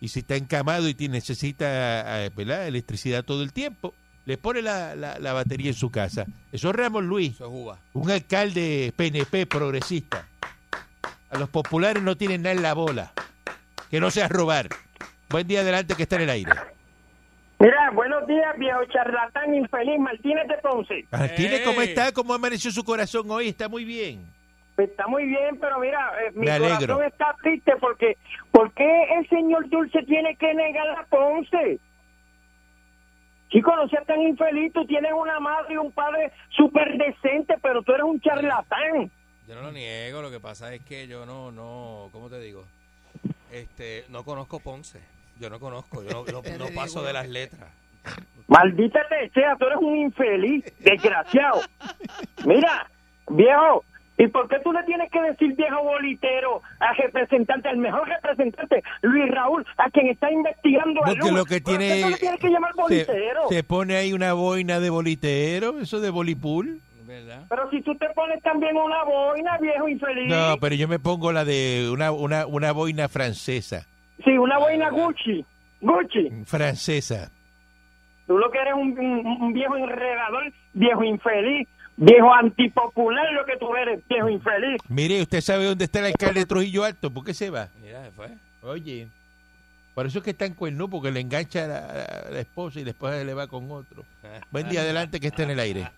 Y 0.01 0.09
si 0.09 0.21
está 0.21 0.35
encamado 0.37 0.89
y 0.89 0.95
tiene- 0.95 1.19
necesita, 1.19 2.25
eh, 2.25 2.31
¿verdad? 2.35 2.67
Electricidad 2.67 3.25
todo 3.25 3.43
el 3.43 3.53
tiempo, 3.53 3.95
le 4.25 4.37
pone 4.39 4.63
la, 4.63 4.97
la- 4.97 5.19
la 5.19 5.33
batería 5.33 5.69
en 5.69 5.75
su 5.77 5.91
casa. 5.91 6.25
Eso 6.51 6.71
es 6.71 6.75
Ramón 6.77 7.07
Luis, 7.07 7.35
Eso 7.35 7.45
es 7.47 7.53
uva. 7.53 7.79
un 7.93 8.11
alcalde 8.11 8.93
PNP 8.97 9.47
progresista. 9.47 10.27
A 11.31 11.39
los 11.39 11.49
populares 11.51 12.03
no 12.03 12.17
tienen 12.17 12.43
nada 12.43 12.55
en 12.57 12.63
la 12.63 12.73
bola. 12.75 13.13
Que 13.91 14.01
no 14.01 14.11
sea 14.11 14.29
robar. 14.29 14.69
Buen 15.29 15.47
día 15.47 15.61
adelante 15.61 15.95
que 15.95 16.03
está 16.05 16.17
en 16.17 16.23
el 16.23 16.31
aire. 16.31 16.53
Mira, 17.63 17.93
buenos 17.95 18.27
días, 18.27 18.59
viejo 18.59 18.85
charlatán 18.87 19.55
infeliz 19.55 19.97
Martínez 20.01 20.49
de 20.49 20.59
Ponce. 20.59 21.07
Martínez, 21.13 21.63
¿cómo 21.65 21.81
está? 21.81 22.11
¿Cómo 22.11 22.35
amaneció 22.35 22.73
su 22.73 22.83
corazón 22.83 23.31
hoy? 23.31 23.51
Está 23.51 23.69
muy 23.69 23.85
bien. 23.85 24.27
Está 24.77 25.07
muy 25.07 25.27
bien, 25.27 25.61
pero 25.61 25.79
mira, 25.79 26.11
eh, 26.27 26.33
mi 26.35 26.45
corazón 26.45 27.05
está 27.05 27.37
triste 27.41 27.75
porque 27.81 28.17
¿por 28.51 28.73
qué 28.73 29.05
el 29.17 29.29
señor 29.29 29.69
Dulce 29.69 30.03
tiene 30.03 30.35
que 30.35 30.53
negar 30.53 30.89
a 30.89 31.05
Ponce? 31.05 31.79
Chico, 33.51 33.77
no 33.77 33.89
seas 33.89 34.07
tan 34.07 34.21
infeliz, 34.23 34.73
tú 34.73 34.85
tienes 34.85 35.13
una 35.13 35.39
madre 35.39 35.75
y 35.75 35.77
un 35.77 35.93
padre 35.93 36.33
súper 36.49 36.99
decente, 36.99 37.55
pero 37.63 37.81
tú 37.83 37.93
eres 37.93 38.07
un 38.07 38.21
charlatán. 38.21 39.09
Yo 39.47 39.55
no 39.55 39.63
lo 39.63 39.71
niego, 39.71 40.21
lo 40.21 40.33
que 40.33 40.41
pasa 40.41 40.75
es 40.75 40.81
que 40.85 41.07
yo 41.07 41.27
no, 41.27 41.53
no, 41.53 42.09
¿cómo 42.11 42.29
te 42.29 42.41
digo? 42.41 42.65
Este, 43.53 44.05
no 44.09 44.25
conozco 44.25 44.59
Ponce. 44.59 45.22
Yo 45.43 45.51
no 45.51 45.59
conozco, 45.59 46.05
yo 46.05 46.11
no, 46.11 46.41
no- 46.41 46.59
no 46.59 46.67
paso 46.73 47.03
de 47.03 47.13
las 47.13 47.29
letras. 47.29 47.69
Maldita 48.47 49.01
te 49.09 49.29
sea, 49.31 49.57
tú 49.59 49.67
eres 49.67 49.79
un 49.81 49.97
infeliz, 49.97 50.65
desgraciado. 50.79 51.61
Mira, 52.45 52.89
viejo, 53.29 53.85
¿y 54.19 54.29
por 54.29 54.49
qué 54.49 54.61
tú 54.63 54.73
le 54.73 54.85
tienes 54.85 55.11
que 55.11 55.21
decir 55.21 55.57
viejo 55.57 55.83
bolitero 55.83 56.63
al 56.79 56.97
representante, 56.97 57.69
al 57.69 57.79
mejor 57.79 58.09
representante, 58.09 58.85
Luis 59.03 59.29
Raúl, 59.33 59.67
a 59.79 59.91
quien 59.91 60.09
está 60.09 60.31
investigando 60.31 61.01
a 61.03 61.07
Porque 61.07 61.19
Luma? 61.27 61.39
lo 61.39 61.45
que 61.45 61.61
¿Por 61.61 61.73
qué 61.79 61.79
tiene. 61.87 62.03
tú 62.03 62.11
le 62.11 62.17
tienes 62.19 62.41
que 62.41 62.51
llamar 62.51 62.73
se, 62.77 62.81
bolitero? 62.83 63.49
se 63.49 63.65
pone 63.65 63.97
ahí 63.97 64.13
una 64.13 64.33
boina 64.35 64.79
de 64.79 64.91
bolitero, 64.91 65.81
eso 65.81 65.99
de 66.01 66.11
bolipul. 66.11 66.81
¿Verdad? 67.05 67.45
Pero 67.49 67.69
si 67.71 67.83
tú 67.83 67.95
te 67.97 68.09
pones 68.11 68.41
también 68.43 68.77
una 68.77 69.03
boina, 69.05 69.59
viejo 69.59 69.89
infeliz. 69.89 70.29
No, 70.29 70.57
pero 70.61 70.75
yo 70.77 70.87
me 70.89 70.99
pongo 71.01 71.33
la 71.33 71.45
de 71.45 71.91
una, 71.93 72.11
una, 72.13 72.47
una 72.47 72.71
boina 72.73 73.09
francesa. 73.09 73.87
Sí, 74.25 74.37
una 74.39 74.59
boina 74.59 74.91
Gucci. 74.91 75.45
Gucci. 75.81 76.31
Francesa. 76.45 77.31
Tú 78.27 78.39
lo 78.39 78.51
que 78.51 78.59
eres 78.59 78.75
un, 78.75 78.99
un- 78.99 79.27
un 79.43 79.53
viejo 79.53 79.77
enredador, 79.77 80.45
viejo 80.75 81.03
infeliz, 81.03 81.69
viejo 81.97 82.33
antipopular, 82.33 83.33
lo 83.33 83.45
que 83.45 83.57
tú 83.57 83.75
eres, 83.75 84.07
viejo 84.09 84.29
infeliz. 84.29 84.81
Mire, 84.89 85.21
¿usted 85.23 85.41
sabe 85.41 85.65
dónde 85.65 85.85
está 85.85 85.99
el 85.99 86.07
alcalde 86.07 86.41
de 86.41 86.47
Trujillo 86.47 86.85
Alto? 86.85 87.11
¿Por 87.13 87.25
qué 87.25 87.35
se 87.35 87.51
va? 87.51 87.69
Mira, 87.83 88.05
se 88.05 88.11
fue. 88.13 88.29
Oye, 88.63 89.09
por 89.95 90.07
eso 90.07 90.19
es 90.19 90.25
que 90.25 90.31
está 90.31 90.47
en 90.47 90.55
cuerno, 90.55 90.89
porque 90.89 91.11
le 91.11 91.21
engancha 91.21 91.65
a 91.65 91.69
la, 91.69 91.79
a 91.79 92.31
la 92.31 92.41
esposa 92.41 92.79
y 92.81 92.85
después 92.85 93.27
le 93.27 93.35
va 93.35 93.49
con 93.49 93.71
otro. 93.73 94.05
Buen 94.53 94.69
día 94.69 94.83
adelante 94.83 95.19
que 95.19 95.27
está 95.27 95.43
en 95.43 95.51
el 95.51 95.59
aire. 95.61 95.89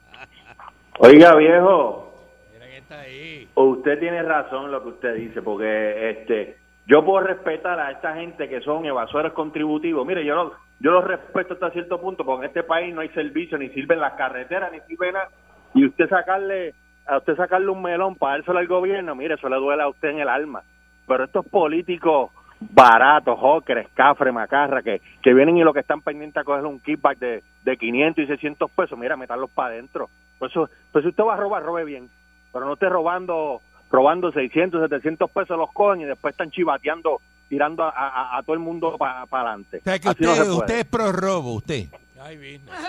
Oiga, 0.98 1.34
viejo, 1.36 2.14
Mira 2.54 2.66
que 2.66 2.78
está 2.78 3.00
ahí. 3.00 3.48
usted 3.54 3.98
tiene 4.00 4.22
razón 4.22 4.70
lo 4.72 4.82
que 4.82 4.88
usted 4.88 5.14
dice, 5.16 5.42
porque 5.42 6.10
este, 6.10 6.56
yo 6.86 7.04
puedo 7.04 7.26
respetar 7.26 7.78
a 7.80 7.90
esta 7.90 8.14
gente 8.14 8.48
que 8.48 8.60
son 8.60 8.84
evasores 8.84 9.32
contributivos. 9.32 10.06
Mire, 10.06 10.24
yo 10.24 10.34
lo, 10.34 10.52
yo 10.80 10.90
los 10.90 11.04
respeto 11.04 11.54
hasta 11.54 11.70
cierto 11.70 12.00
punto, 12.00 12.24
porque 12.24 12.44
en 12.44 12.48
este 12.48 12.62
país 12.62 12.94
no 12.94 13.00
hay 13.00 13.08
servicio, 13.10 13.56
ni 13.56 13.70
sirven 13.70 14.00
las 14.00 14.14
carreteras, 14.14 14.70
ni 14.70 14.80
sirven 14.80 15.14
nada. 15.14 15.28
Y 15.74 15.86
usted 15.86 16.08
sacarle, 16.08 16.74
a 17.06 17.18
usted 17.18 17.36
sacarle 17.36 17.70
un 17.70 17.82
melón 17.82 18.16
para 18.16 18.36
dárselo 18.36 18.58
al 18.58 18.66
gobierno, 18.66 19.14
mire, 19.14 19.34
eso 19.34 19.48
le 19.48 19.56
duele 19.56 19.82
a 19.82 19.88
usted 19.88 20.10
en 20.10 20.20
el 20.20 20.28
alma. 20.28 20.62
Pero 21.06 21.24
estos 21.24 21.46
políticos 21.46 22.30
baratos, 22.60 23.38
Joker, 23.38 23.88
Cafre, 23.94 24.30
Macarra, 24.30 24.82
que, 24.82 25.00
que 25.22 25.34
vienen 25.34 25.56
y 25.56 25.64
lo 25.64 25.72
que 25.72 25.80
están 25.80 26.02
pendientes 26.02 26.40
a 26.40 26.44
coger 26.44 26.64
un 26.64 26.80
kickback 26.80 27.18
de, 27.18 27.42
de 27.62 27.76
500 27.76 28.24
y 28.24 28.26
600 28.26 28.70
pesos, 28.70 28.98
mira, 28.98 29.16
meterlos 29.16 29.50
para 29.50 29.68
adentro. 29.68 30.08
Por 30.38 30.50
eso, 30.50 30.68
pues 30.92 31.02
si 31.02 31.08
usted 31.08 31.24
va 31.24 31.34
a 31.34 31.38
robar, 31.38 31.62
robe 31.62 31.84
bien. 31.84 32.08
Pero 32.52 32.66
no 32.66 32.74
esté 32.74 32.88
robando 32.88 33.60
robando 33.90 34.32
600, 34.32 34.80
700 34.82 35.30
pesos 35.30 35.56
los 35.58 35.70
cogen 35.72 36.00
y 36.02 36.04
después 36.04 36.32
están 36.32 36.50
chivateando, 36.50 37.20
tirando 37.48 37.82
a, 37.84 37.90
a- 37.90 38.38
a 38.38 38.42
todo 38.42 38.54
el 38.54 38.60
mundo 38.60 38.96
para 38.98 39.22
adelante. 39.30 39.78
O 39.78 39.82
sea 39.84 39.98
que 39.98 40.08
Así 40.08 40.24
no 40.24 40.32
usted, 40.32 40.44
se 40.44 40.50
usted 40.50 40.78
es 40.80 40.84
pro 40.86 41.12
robo, 41.12 41.52
usted. 41.54 41.86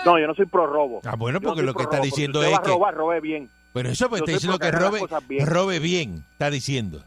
No, 0.04 0.18
yo 0.18 0.26
no 0.26 0.34
soy 0.34 0.46
pro 0.46 0.66
robo. 0.66 1.02
Ah, 1.04 1.14
bueno, 1.16 1.38
no 1.38 1.42
porque 1.48 1.60
soy 1.60 1.66
lo 1.66 1.74
que 1.74 1.82
está 1.82 1.96
robo, 1.98 2.02
pero 2.02 2.04
diciendo 2.04 2.40
si 2.42 2.46
es 2.48 2.52
usted 2.54 2.58
va 2.58 2.64
que... 2.64 2.70
a 2.70 2.74
robar, 2.74 2.94
robe 2.94 3.20
bien. 3.20 3.50
Bueno, 3.74 3.90
eso 3.90 4.08
pues 4.08 4.20
Yo 4.20 4.24
está 4.24 4.32
diciendo 4.32 4.58
que 4.58 4.70
robe, 4.70 5.00
bien. 5.28 5.46
robe 5.46 5.78
bien, 5.78 6.24
está 6.32 6.50
diciendo. 6.50 7.02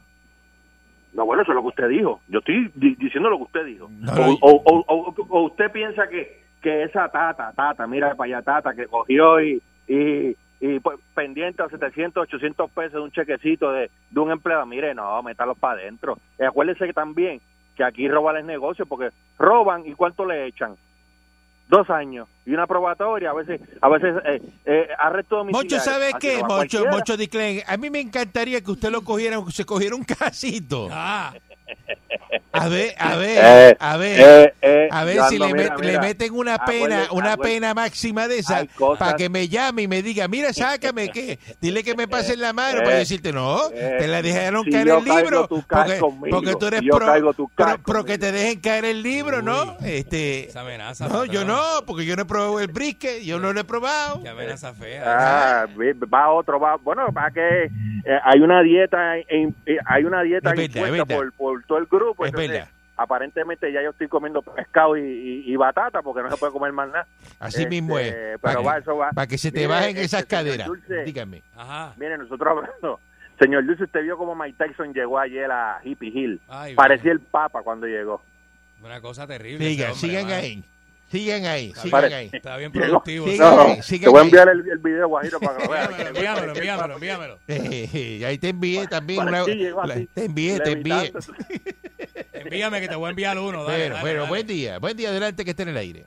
No, 1.12 1.24
bueno, 1.26 1.42
eso 1.42 1.50
es 1.50 1.56
lo 1.56 1.62
que 1.62 1.68
usted 1.68 1.88
dijo. 1.88 2.20
Yo 2.28 2.38
estoy 2.38 2.70
di- 2.76 2.94
diciendo 2.94 3.28
lo 3.30 3.38
que 3.38 3.42
usted 3.42 3.64
dijo. 3.66 3.88
No, 3.90 4.12
o, 4.12 4.16
no, 4.16 4.32
o- 4.42 4.62
o- 4.64 4.84
o- 4.86 5.26
o 5.28 5.42
usted 5.46 5.72
piensa 5.72 6.08
que, 6.08 6.44
que 6.62 6.84
esa 6.84 7.08
tata, 7.08 7.52
tata, 7.56 7.86
mira 7.88 8.14
para 8.14 8.36
allá, 8.36 8.42
tata, 8.42 8.74
que 8.74 8.86
cogió 8.86 9.40
y, 9.40 9.60
y, 9.88 10.36
y, 10.60 10.78
pues, 10.80 10.98
pendiente 11.14 11.62
a 11.62 11.68
700, 11.68 12.22
800 12.24 12.70
pesos 12.70 12.92
de 12.92 13.00
un 13.00 13.10
chequecito 13.10 13.72
de, 13.72 13.90
de 14.10 14.20
un 14.20 14.30
empleado, 14.30 14.66
mire, 14.66 14.94
no, 14.94 15.22
métalos 15.22 15.58
para 15.58 15.80
adentro. 15.80 16.18
Y 16.38 16.44
acuérdese 16.44 16.86
que 16.86 16.92
también 16.92 17.40
que 17.76 17.84
aquí 17.84 18.08
roban 18.08 18.36
el 18.36 18.46
negocio 18.46 18.84
porque 18.84 19.08
roban 19.38 19.86
y 19.86 19.94
cuánto 19.94 20.24
le 20.26 20.46
echan. 20.46 20.76
Dos 21.68 21.88
años 21.88 22.26
y 22.44 22.52
una 22.52 22.66
probatoria, 22.66 23.30
a 23.30 23.32
veces, 23.32 23.60
a 23.80 23.88
veces 23.88 24.16
eh, 24.24 24.42
eh, 24.64 24.88
arresto 24.98 25.36
domiciliario. 25.36 25.76
Moncho, 25.78 25.90
¿sabe 25.90 26.08
Así 26.08 26.18
qué? 26.18 26.40
cualquiera. 26.40 26.90
Moncho 26.90 27.16
Diclen, 27.16 27.62
a 27.64 27.76
mí 27.76 27.90
me 27.90 28.00
encantaría 28.00 28.60
que 28.60 28.72
usted 28.72 28.90
lo 28.90 29.02
cogiera, 29.02 29.38
se 29.50 29.64
cogiera 29.64 29.94
un 29.94 30.02
casito. 30.18 30.88
Ah, 30.90 31.32
A 32.52 32.68
ver, 32.68 32.94
a 32.98 33.16
ver, 33.16 33.38
Eh, 33.72 33.76
a 33.78 33.96
ver. 33.96 34.20
eh, 34.20 34.54
eh, 34.60 34.88
A 34.90 35.04
ver 35.04 35.20
si 35.28 35.34
ando, 35.36 35.46
le, 35.46 35.54
mira, 35.54 35.76
met- 35.76 35.84
le 35.84 35.98
meten 36.00 36.32
una 36.34 36.54
acuérdate- 36.56 36.80
pena, 36.80 36.96
una 37.12 37.32
acuérdate- 37.34 37.42
pena 37.42 37.74
máxima 37.74 38.26
de 38.26 38.38
esa 38.38 38.64
para 38.98 39.16
que 39.16 39.28
me 39.28 39.48
llame 39.48 39.82
y 39.82 39.88
me 39.88 40.02
diga, 40.02 40.26
mira, 40.26 40.52
sácame 40.52 41.10
que, 41.10 41.38
dile 41.60 41.84
que 41.84 41.94
me 41.94 42.08
pasen 42.08 42.40
la 42.40 42.52
mano 42.52 42.78
Eh, 42.80 42.82
para 42.82 42.96
decirte, 42.96 43.32
no, 43.32 43.60
eh, 43.72 43.96
te 44.00 44.08
la 44.08 44.20
dejaron 44.20 44.64
si 44.64 44.72
caer 44.72 44.88
el 44.88 45.04
libro, 45.04 45.46
tú 45.46 45.62
porque, 45.68 45.98
conmigo. 45.98 46.36
porque 46.36 46.56
tú 46.56 46.66
eres 46.66 46.80
Si 46.80 46.88
pro, 46.88 47.34
tú 47.36 47.50
pro- 47.84 48.04
que 48.04 48.18
te 48.18 48.32
dejen 48.32 48.60
caer 48.60 48.84
el 48.84 49.00
libro, 49.02 49.42
¿no? 49.42 49.76
Este, 49.84 50.48
esa 50.48 50.62
amenaza. 50.62 51.06
no, 51.06 51.24
yo 51.26 51.44
no, 51.44 51.60
porque 51.86 52.04
yo 52.04 52.16
no 52.16 52.22
he 52.22 52.26
probado 52.26 52.58
el 52.58 52.66
brisket, 52.66 53.22
yo 53.22 53.38
no 53.38 53.52
lo 53.52 53.60
he 53.60 53.64
probado. 53.64 54.22
Qué 54.24 54.28
amenaza 54.28 54.74
fea. 54.74 55.04
Ah, 55.06 55.66
va 56.12 56.30
otro, 56.30 56.58
va, 56.58 56.76
bueno, 56.76 57.12
para 57.12 57.30
que 57.30 57.64
eh, 57.66 58.18
hay 58.24 58.40
una 58.40 58.60
dieta, 58.62 59.18
en- 59.18 59.54
eh, 59.66 59.76
hay 59.86 60.04
una 60.04 60.22
dieta 60.22 60.50
impuesta 60.56 61.04
por, 61.14 61.32
por 61.34 61.64
todo 61.64 61.78
el 61.78 61.86
grupo. 61.86 62.24
Aparentemente 62.96 63.72
ya 63.72 63.82
yo 63.82 63.90
estoy 63.90 64.08
comiendo 64.08 64.42
pescado 64.42 64.94
y, 64.96 65.00
y- 65.00 65.52
y 65.52 65.56
batata 65.56 66.02
porque 66.02 66.22
no 66.22 66.30
se 66.30 66.36
puede 66.36 66.52
comer 66.52 66.70
más 66.72 66.88
nada. 66.88 67.06
Así 67.38 67.58
Este, 67.62 67.70
mismo 67.70 67.98
es. 67.98 68.12
pero 68.12 68.38
Para 68.40 68.60
va, 68.60 68.74
que, 68.74 68.80
eso 68.80 68.96
va. 68.96 69.10
para 69.12 69.26
que 69.26 69.38
se 69.38 69.50
te 69.50 69.58
Mire, 69.60 69.68
bajen 69.68 69.88
este, 69.90 70.02
esas 70.02 70.24
caderas. 70.26 70.66
Dulce, 70.66 71.04
Dígame. 71.04 71.42
Ajá. 71.56 71.94
Mire, 71.96 72.18
nosotros 72.18 72.48
hablando, 72.50 73.00
señor 73.38 73.64
Dulce, 73.64 73.84
usted 73.84 74.02
vio 74.02 74.18
como 74.18 74.34
Mike 74.34 74.56
Tyson 74.66 74.92
llegó 74.92 75.18
ayer 75.18 75.50
a 75.50 75.80
Hippie 75.82 76.10
Hill. 76.10 76.40
Ay, 76.48 76.74
Parecía 76.74 77.12
el 77.12 77.20
Papa 77.20 77.62
cuando 77.62 77.86
llegó. 77.86 78.22
Una 78.82 79.00
cosa 79.00 79.26
terrible. 79.26 79.66
Sigan, 79.66 79.92
ese 79.92 80.06
hombre, 80.06 80.20
sigan 80.20 80.38
ahí. 80.38 80.64
Sigan 81.10 81.44
ahí, 81.46 81.72
bien. 81.84 82.12
ahí. 82.12 82.30
Está 82.32 82.56
bien 82.56 82.70
productivo. 82.70 83.26
No, 83.38 83.60
ahí, 83.62 83.80
te 83.98 84.08
voy 84.08 84.20
a 84.20 84.24
enviar 84.24 84.48
el, 84.48 84.68
el 84.68 84.78
video, 84.78 85.08
Guajiro, 85.08 85.40
para 85.40 85.56
que 85.58 85.64
lo 85.64 85.70
veas. 85.72 85.90
Envíamelo, 85.90 86.52
envíamelo, 86.52 86.94
envíamelo, 86.94 86.94
envíamelo. 86.94 87.38
Eh, 87.48 88.24
ahí 88.26 88.38
te 88.38 88.50
envié 88.50 88.86
también 88.86 89.20
una, 89.22 89.44
la- 89.86 89.94
te 90.14 90.24
envié, 90.24 90.60
te 90.60 90.72
envié. 90.72 91.12
Envíame 92.32 92.80
que 92.80 92.88
te 92.88 92.94
voy 92.96 93.06
a 93.06 93.10
enviar 93.10 93.38
uno. 93.38 93.64
Dale, 93.64 93.88
Bueno, 93.90 93.94
dale, 93.96 94.14
dale. 94.14 94.28
buen 94.28 94.46
día, 94.46 94.78
buen 94.78 94.96
día, 94.96 95.08
adelante 95.10 95.44
que 95.44 95.50
esté 95.50 95.64
en 95.64 95.68
el 95.70 95.76
aire. 95.76 96.06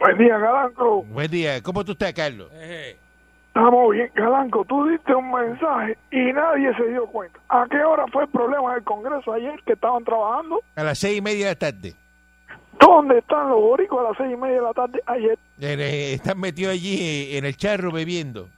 Buen 0.00 0.18
día, 0.18 0.38
Galanco. 0.38 1.02
Buen 1.04 1.30
día, 1.30 1.62
¿cómo 1.62 1.84
tú 1.84 1.92
estás, 1.92 2.12
Carlos? 2.14 2.48
Eh, 2.54 2.96
Estamos 3.48 3.92
bien, 3.92 4.10
Galanco. 4.14 4.64
Tú 4.64 4.86
diste 4.88 5.14
un 5.14 5.30
mensaje 5.30 5.98
y 6.10 6.32
nadie 6.32 6.74
se 6.76 6.86
dio 6.88 7.04
cuenta. 7.06 7.38
¿A 7.48 7.66
qué 7.70 7.78
hora 7.82 8.06
fue 8.12 8.22
el 8.24 8.28
problema 8.30 8.74
del 8.74 8.84
Congreso 8.84 9.32
ayer 9.32 9.60
que 9.66 9.72
estaban 9.74 10.04
trabajando? 10.04 10.62
A 10.76 10.84
las 10.84 10.98
seis 10.98 11.18
y 11.18 11.20
media 11.20 11.46
de 11.46 11.52
la 11.52 11.58
tarde. 11.58 11.94
¿Dónde 12.80 13.18
están 13.18 13.48
los 13.50 13.60
boricos 13.60 13.98
a 14.00 14.02
las 14.10 14.16
seis 14.16 14.32
y 14.32 14.36
media 14.36 14.56
de 14.56 14.62
la 14.62 14.72
tarde 14.72 15.02
ayer? 15.06 15.38
Están 15.58 16.40
metidos 16.40 16.72
allí 16.72 17.36
en 17.36 17.44
el 17.44 17.56
charro 17.56 17.92
bebiendo. 17.92 18.48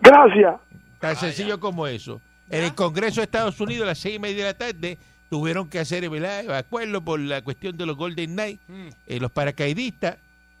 Gracias. 0.00 0.54
Tan 1.00 1.16
sencillo 1.16 1.60
como 1.60 1.86
eso. 1.86 2.20
En 2.50 2.64
el 2.64 2.74
Congreso 2.74 3.20
de 3.20 3.24
Estados 3.24 3.60
Unidos 3.60 3.84
a 3.84 3.88
las 3.88 3.98
seis 3.98 4.16
y 4.16 4.18
media 4.18 4.44
de 4.46 4.52
la 4.52 4.58
tarde 4.58 4.98
tuvieron 5.28 5.68
que 5.68 5.80
hacer 5.80 6.08
¿verdad? 6.08 6.44
evacuarlo 6.44 7.02
por 7.02 7.18
la 7.20 7.42
cuestión 7.42 7.76
de 7.76 7.86
los 7.86 7.96
Golden 7.96 8.32
Knight, 8.34 8.60
Mm. 8.68 8.88
eh, 9.06 9.20
los 9.20 9.30
paracaidistas, 9.32 10.16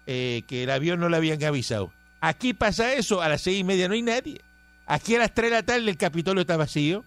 eh, 0.06 0.42
que 0.48 0.64
el 0.64 0.70
avión 0.70 0.98
no 1.00 1.08
le 1.08 1.16
habían 1.16 1.42
avisado. 1.44 1.92
Aquí 2.20 2.52
pasa 2.54 2.92
eso, 2.94 3.22
a 3.22 3.28
las 3.28 3.40
seis 3.42 3.60
y 3.60 3.64
media 3.64 3.88
no 3.88 3.94
hay 3.94 4.02
nadie. 4.02 4.40
Aquí 4.86 5.14
a 5.14 5.18
las 5.20 5.32
tres 5.32 5.50
de 5.50 5.56
la 5.56 5.62
tarde 5.62 5.88
el 5.90 5.96
Capitolio 5.96 6.40
está 6.40 6.56
vacío. 6.56 7.04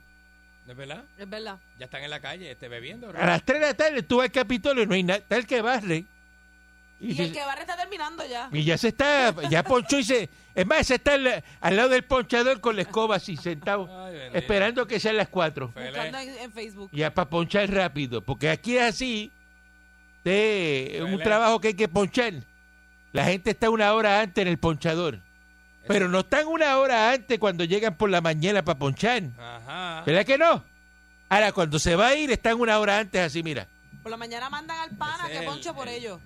¿Es 0.69 0.75
verdad? 0.77 1.03
Es 1.17 1.29
verdad. 1.29 1.57
Ya 1.79 1.85
están 1.85 2.03
en 2.03 2.09
la 2.11 2.19
calle 2.19 2.51
este, 2.51 2.67
bebiendo. 2.67 3.09
A 3.09 3.25
las 3.25 3.43
tres 3.43 3.59
de 3.59 3.65
la 3.67 3.73
tarde 3.73 4.03
tú 4.03 4.17
vas 4.17 4.25
al 4.25 4.31
Capitolio 4.31 4.83
y 4.83 4.87
no 4.87 4.93
hay 4.93 5.03
nadie. 5.03 5.21
Está 5.21 5.35
el 5.37 5.47
que 5.47 5.61
barre. 5.61 6.05
Y, 6.99 7.11
Y 7.11 7.15
se- 7.15 7.23
el 7.23 7.31
que 7.33 7.39
barre 7.45 7.61
está 7.61 7.75
terminando 7.77 8.23
ya. 8.27 8.49
y 8.51 8.63
ya 8.63 8.77
se 8.77 8.89
está, 8.89 9.33
ya 9.49 9.63
ponchó 9.63 9.97
y 9.99 10.03
se... 10.03 10.29
Es 10.53 10.65
más, 10.67 10.85
se 10.85 10.95
está 10.95 11.13
al, 11.13 11.43
al 11.61 11.75
lado 11.75 11.89
del 11.89 12.03
ponchador 12.03 12.59
con 12.59 12.75
la 12.75 12.81
escoba 12.81 13.15
así 13.15 13.37
sentado, 13.37 13.87
Ay, 14.05 14.29
esperando 14.33 14.85
que 14.85 14.99
sean 14.99 15.15
las 15.15 15.29
cuatro. 15.29 15.71
Feliz. 15.71 15.91
Buscando 15.91 16.17
en, 16.19 16.37
en 16.37 16.51
Facebook. 16.51 16.89
Ya 16.91 17.13
para 17.13 17.29
ponchar 17.29 17.71
rápido, 17.71 18.21
porque 18.21 18.49
aquí 18.49 18.75
es 18.75 18.83
así, 18.83 19.31
de 20.25 20.97
es 20.97 21.01
un 21.01 21.19
trabajo 21.19 21.61
que 21.61 21.69
hay 21.69 21.73
que 21.75 21.87
ponchar. 21.87 22.33
La 23.13 23.23
gente 23.25 23.51
está 23.51 23.69
una 23.69 23.93
hora 23.93 24.19
antes 24.21 24.41
en 24.41 24.49
el 24.49 24.57
ponchador, 24.57 25.19
pero 25.87 26.07
no 26.09 26.19
están 26.19 26.47
una 26.47 26.77
hora 26.77 27.11
antes 27.11 27.39
cuando 27.39 27.63
llegan 27.63 27.95
por 27.95 28.09
la 28.09 28.21
mañana 28.21 28.63
para 28.63 28.77
ponchar. 28.79 29.23
Ajá. 29.39 30.03
¿Verdad 30.05 30.25
que 30.25 30.37
no? 30.37 30.63
Ahora, 31.29 31.51
cuando 31.51 31.79
se 31.79 31.95
va 31.95 32.07
a 32.07 32.15
ir, 32.15 32.31
están 32.31 32.59
una 32.59 32.79
hora 32.79 32.99
antes 32.99 33.21
así, 33.21 33.43
mira. 33.43 33.67
Por 34.01 34.11
la 34.11 34.17
mañana 34.17 34.49
mandan 34.49 34.77
al 34.79 34.97
pana 34.97 35.25
es 35.25 35.31
que 35.31 35.37
el- 35.39 35.45
ponche 35.45 35.73
por 35.73 35.87
el- 35.87 35.95
ellos. 35.95 36.19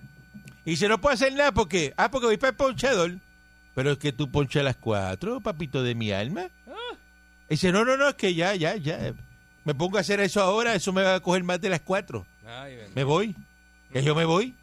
Y 0.64 0.76
se 0.76 0.88
no 0.88 0.98
puede 1.00 1.14
hacer 1.14 1.32
nada 1.34 1.52
porque, 1.52 1.92
ah, 1.96 2.10
porque 2.10 2.26
voy 2.26 2.36
para 2.38 2.50
el 2.50 2.56
ponchador. 2.56 3.12
Pero 3.74 3.90
es 3.92 3.98
que 3.98 4.12
tú 4.12 4.30
ponchas 4.30 4.60
a 4.60 4.64
las 4.64 4.76
cuatro, 4.76 5.40
papito 5.40 5.82
de 5.82 5.94
mi 5.94 6.12
alma. 6.12 6.44
Y 7.48 7.54
dice, 7.54 7.72
no, 7.72 7.84
no, 7.84 7.96
no, 7.96 8.08
es 8.08 8.14
que 8.14 8.34
ya, 8.34 8.54
ya, 8.54 8.76
ya. 8.76 9.12
Me 9.64 9.74
pongo 9.74 9.98
a 9.98 10.00
hacer 10.00 10.20
eso 10.20 10.40
ahora, 10.40 10.74
eso 10.74 10.92
me 10.92 11.02
va 11.02 11.16
a 11.16 11.20
coger 11.20 11.42
más 11.42 11.60
de 11.60 11.68
las 11.70 11.80
cuatro. 11.80 12.24
Ay. 12.46 12.78
Me 12.94 13.02
voy. 13.04 13.34
Que 13.92 14.02
yo 14.02 14.14
me 14.14 14.24
voy. 14.24 14.54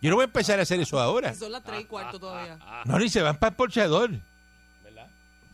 Yo 0.00 0.10
no 0.10 0.16
voy 0.16 0.24
a 0.24 0.26
empezar 0.26 0.58
a 0.58 0.62
hacer 0.62 0.80
eso 0.80 0.98
ahora. 0.98 1.34
Son 1.34 1.52
las 1.52 1.62
tres 1.62 1.82
y 1.82 1.84
cuarto 1.84 2.18
todavía. 2.18 2.58
No, 2.84 2.98
ni 2.98 3.08
se 3.08 3.22
van 3.22 3.36
para 3.36 3.50
el 3.50 3.56
ponchador. 3.56 4.10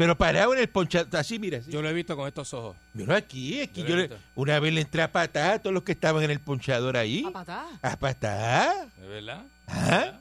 Pero 0.00 0.16
parado 0.16 0.54
en 0.54 0.60
el 0.60 0.68
ponchador, 0.70 1.14
así, 1.20 1.38
mira. 1.38 1.58
Así. 1.58 1.70
Yo 1.70 1.82
lo 1.82 1.90
he 1.90 1.92
visto 1.92 2.16
con 2.16 2.26
estos 2.26 2.54
ojos. 2.54 2.74
Yo 2.94 3.04
no 3.04 3.14
aquí, 3.14 3.60
aquí 3.60 3.84
Yo 3.84 3.96
le- 3.96 4.08
una 4.34 4.58
vez 4.58 4.72
le 4.72 4.80
entré 4.80 5.02
a 5.02 5.12
patada 5.12 5.52
a 5.52 5.58
todos 5.58 5.74
los 5.74 5.82
que 5.82 5.92
estaban 5.92 6.22
en 6.24 6.30
el 6.30 6.40
ponchador 6.40 6.96
ahí. 6.96 7.22
A 7.26 7.30
patá. 7.30 7.66
A 7.82 7.96
patada. 7.98 8.86
¿Es 8.98 9.06
verdad? 9.06 9.44
Ajá. 9.66 10.18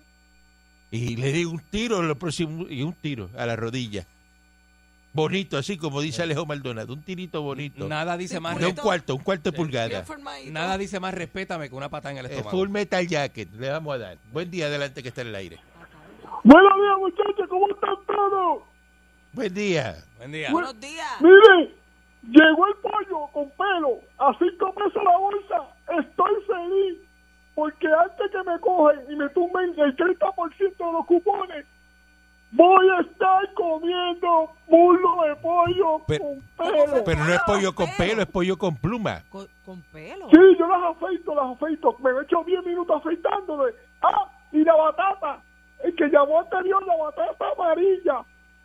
Y 0.91 1.15
le 1.15 1.31
di 1.31 1.45
un 1.45 1.59
tiro, 1.61 2.01
lo 2.01 2.19
próximo, 2.19 2.65
y 2.69 2.81
un 2.83 2.91
tiro 2.91 3.29
a 3.37 3.45
la 3.45 3.55
rodilla. 3.55 4.05
Bonito, 5.13 5.57
así 5.57 5.77
como 5.77 6.01
dice 6.01 6.23
Alejo 6.23 6.45
Maldonado. 6.45 6.91
Un 6.91 7.01
tirito 7.01 7.41
bonito. 7.41 7.87
Nada 7.87 8.17
dice 8.17 8.41
más 8.41 8.59
de 8.59 8.65
un 8.65 8.73
cuarto, 8.75 9.15
un 9.15 9.23
cuarto 9.23 9.49
de 9.51 9.55
pulgada. 9.55 10.03
Nada 10.47 10.77
dice 10.77 10.99
más 10.99 11.13
respétame 11.13 11.69
que 11.69 11.75
una 11.75 11.87
patada 11.87 12.11
en 12.11 12.17
el 12.17 12.25
Eh, 12.25 12.29
estómago. 12.35 12.51
full 12.51 12.67
metal 12.67 13.07
jacket, 13.07 13.49
le 13.53 13.69
vamos 13.69 13.95
a 13.95 13.97
dar. 13.97 14.17
Buen 14.33 14.51
día, 14.51 14.65
adelante 14.65 15.01
que 15.01 15.07
está 15.07 15.21
en 15.21 15.27
el 15.29 15.35
aire. 15.35 15.57
Buenos 16.43 16.73
días, 16.75 16.97
muchachos, 16.99 17.47
¿cómo 17.49 17.69
están 17.69 17.95
todos? 18.05 18.63
Buen 19.33 19.53
día. 19.53 19.95
Buen 20.17 20.31
día. 20.31 20.51
Buenos 20.51 20.79
días. 20.79 21.07
Mire, 21.21 21.73
llegó 22.29 22.67
el 22.67 22.73
pollo 22.75 23.27
con 23.31 23.49
pelo 23.51 23.99
a 24.17 24.33
cinco 24.39 24.73
pesos 24.73 25.03
la 25.03 25.17
bolsa. 25.17 25.69
Estoy 25.99 26.33
feliz 26.47 26.97
porque 27.55 27.87
antes 27.87 28.31
que 28.31 28.43
me 28.49 28.59
cogen 28.59 28.99
y 29.09 29.15
me 29.15 29.29
tumben 29.29 29.73
el 29.77 29.95
30% 29.95 30.77
de 30.77 30.91
los 30.93 31.05
cupones, 31.05 31.65
voy 32.51 32.89
a 32.97 33.01
estar 33.01 33.53
comiendo 33.53 34.51
muslo 34.67 35.23
de 35.27 35.35
pollo 35.37 36.01
Pero- 36.07 36.23
con 36.23 36.41
pelo. 36.57 37.03
Pero 37.05 37.23
no 37.25 37.33
es 37.33 37.41
pollo 37.45 37.75
con 37.75 37.87
pelo, 37.97 38.21
es 38.21 38.27
pollo 38.27 38.57
con 38.57 38.75
pluma. 38.77 39.23
Con, 39.29 39.47
con 39.65 39.81
pelo. 39.91 40.29
Sí, 40.31 40.37
yo 40.57 40.67
las 40.67 40.95
afeito, 40.95 41.35
las 41.35 41.55
afeito. 41.55 41.95
Me 41.99 42.09
he 42.11 42.23
hecho 42.23 42.43
10 42.45 42.65
minutos 42.65 42.95
afeitándole. 42.97 43.73
Ah, 44.01 44.25
y 44.51 44.63
la 44.63 44.75
batata. 44.75 45.41
El 45.83 45.95
que 45.95 46.07
llamó 46.09 46.39
anterior, 46.41 46.85
la 46.85 46.95
batata 46.97 47.45
amarilla. 47.55 48.21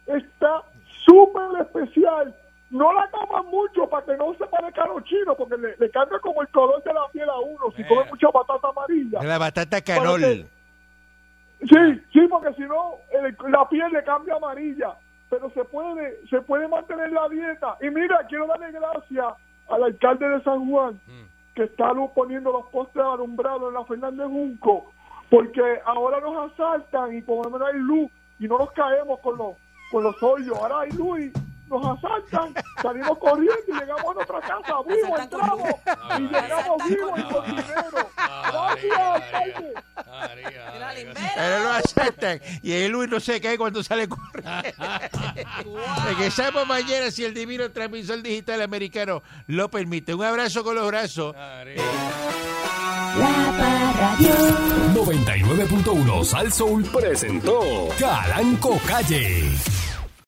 Está 0.06 0.62
súper 1.04 1.60
especial. 1.62 2.34
No 2.70 2.92
la 2.92 3.08
coman 3.10 3.46
mucho 3.46 3.88
para 3.88 4.04
que 4.04 4.16
no 4.16 4.34
se 4.34 4.46
parezca 4.46 4.82
a 4.82 4.88
los 4.88 5.04
chinos, 5.04 5.36
porque 5.36 5.56
le, 5.56 5.76
le 5.76 5.90
cambia 5.90 6.18
como 6.18 6.42
el 6.42 6.48
color 6.48 6.82
de 6.82 6.92
la 6.92 7.06
piel 7.12 7.28
a 7.28 7.38
uno 7.38 7.70
si 7.76 7.84
come 7.84 8.04
mucha 8.10 8.28
batata 8.30 8.68
amarilla. 8.68 9.22
La 9.22 9.38
batata 9.38 9.80
canol. 9.80 10.20
Sí, 10.20 12.02
sí, 12.12 12.20
porque 12.28 12.52
si 12.54 12.62
no, 12.62 12.96
el- 13.12 13.36
la 13.52 13.68
piel 13.68 13.92
le 13.92 14.02
cambia 14.04 14.34
amarilla. 14.36 14.94
Pero 15.30 15.50
se 15.50 15.64
puede, 15.64 16.26
se 16.28 16.40
puede 16.42 16.68
mantener 16.68 17.10
la 17.12 17.28
dieta. 17.28 17.76
Y 17.80 17.90
mira, 17.90 18.18
quiero 18.28 18.46
darle 18.46 18.70
gracias 18.72 19.34
al 19.68 19.82
alcalde 19.84 20.28
de 20.28 20.42
San 20.42 20.68
Juan, 20.68 20.94
Mm. 21.06 21.24
que 21.54 21.64
está 21.64 21.92
poniendo 22.14 22.52
los 22.52 22.66
postes 22.66 23.02
alumbrados 23.02 23.68
en 23.68 23.74
la 23.74 23.84
Fernández 23.84 24.26
Junco, 24.26 24.92
porque 25.30 25.62
ahora 25.86 26.20
nos 26.20 26.52
asaltan 26.52 27.16
y 27.16 27.22
por 27.22 27.44
lo 27.46 27.50
menos 27.50 27.68
hay 27.68 27.78
luz 27.80 28.10
y 28.38 28.46
no 28.46 28.58
nos 28.58 28.70
caemos 28.72 29.18
con 29.20 29.38
los, 29.38 29.56
con 29.90 30.04
los 30.04 30.22
hoyos. 30.22 30.56
Ahora 30.58 30.80
hay 30.80 30.90
luz 30.92 31.20
y 31.20 31.32
nos 31.68 31.98
asaltan, 31.98 32.54
salimos 32.82 33.18
corriendo 33.18 33.54
y 33.68 33.72
llegamos 33.72 34.04
a 34.04 34.14
nuestra 34.14 34.40
casa 34.40 34.74
vivos, 34.86 35.20
entramos 35.20 35.68
y 36.18 36.22
llegamos 36.22 36.88
vivos 36.88 37.18
y 37.18 37.22
con 37.22 37.46
dinero. 37.46 38.10
Pero 41.34 41.58
lo 41.60 41.70
aceptan. 41.70 42.40
Y 42.62 42.72
el 42.72 42.92
Luis 42.92 43.10
no 43.10 43.20
se 43.20 43.40
cae 43.40 43.56
cuando 43.58 43.82
sale 43.82 44.08
corriendo. 44.08 44.52
Regresamos 46.04 46.66
mañana 46.66 47.10
si 47.10 47.24
el 47.24 47.34
divino 47.34 47.70
transmisor 47.70 48.22
digital 48.22 48.62
americano 48.62 49.22
lo 49.46 49.70
permite. 49.70 50.14
Un 50.14 50.24
abrazo 50.24 50.62
con 50.62 50.76
los 50.76 50.86
brazos. 50.86 51.34
La 53.16 53.54
Parradio. 53.58 54.34
99.1 54.94 56.24
Sal 56.24 56.52
Soul 56.52 56.84
presentó 56.84 57.88
Calanco 57.98 58.78
Calle. 58.86 59.50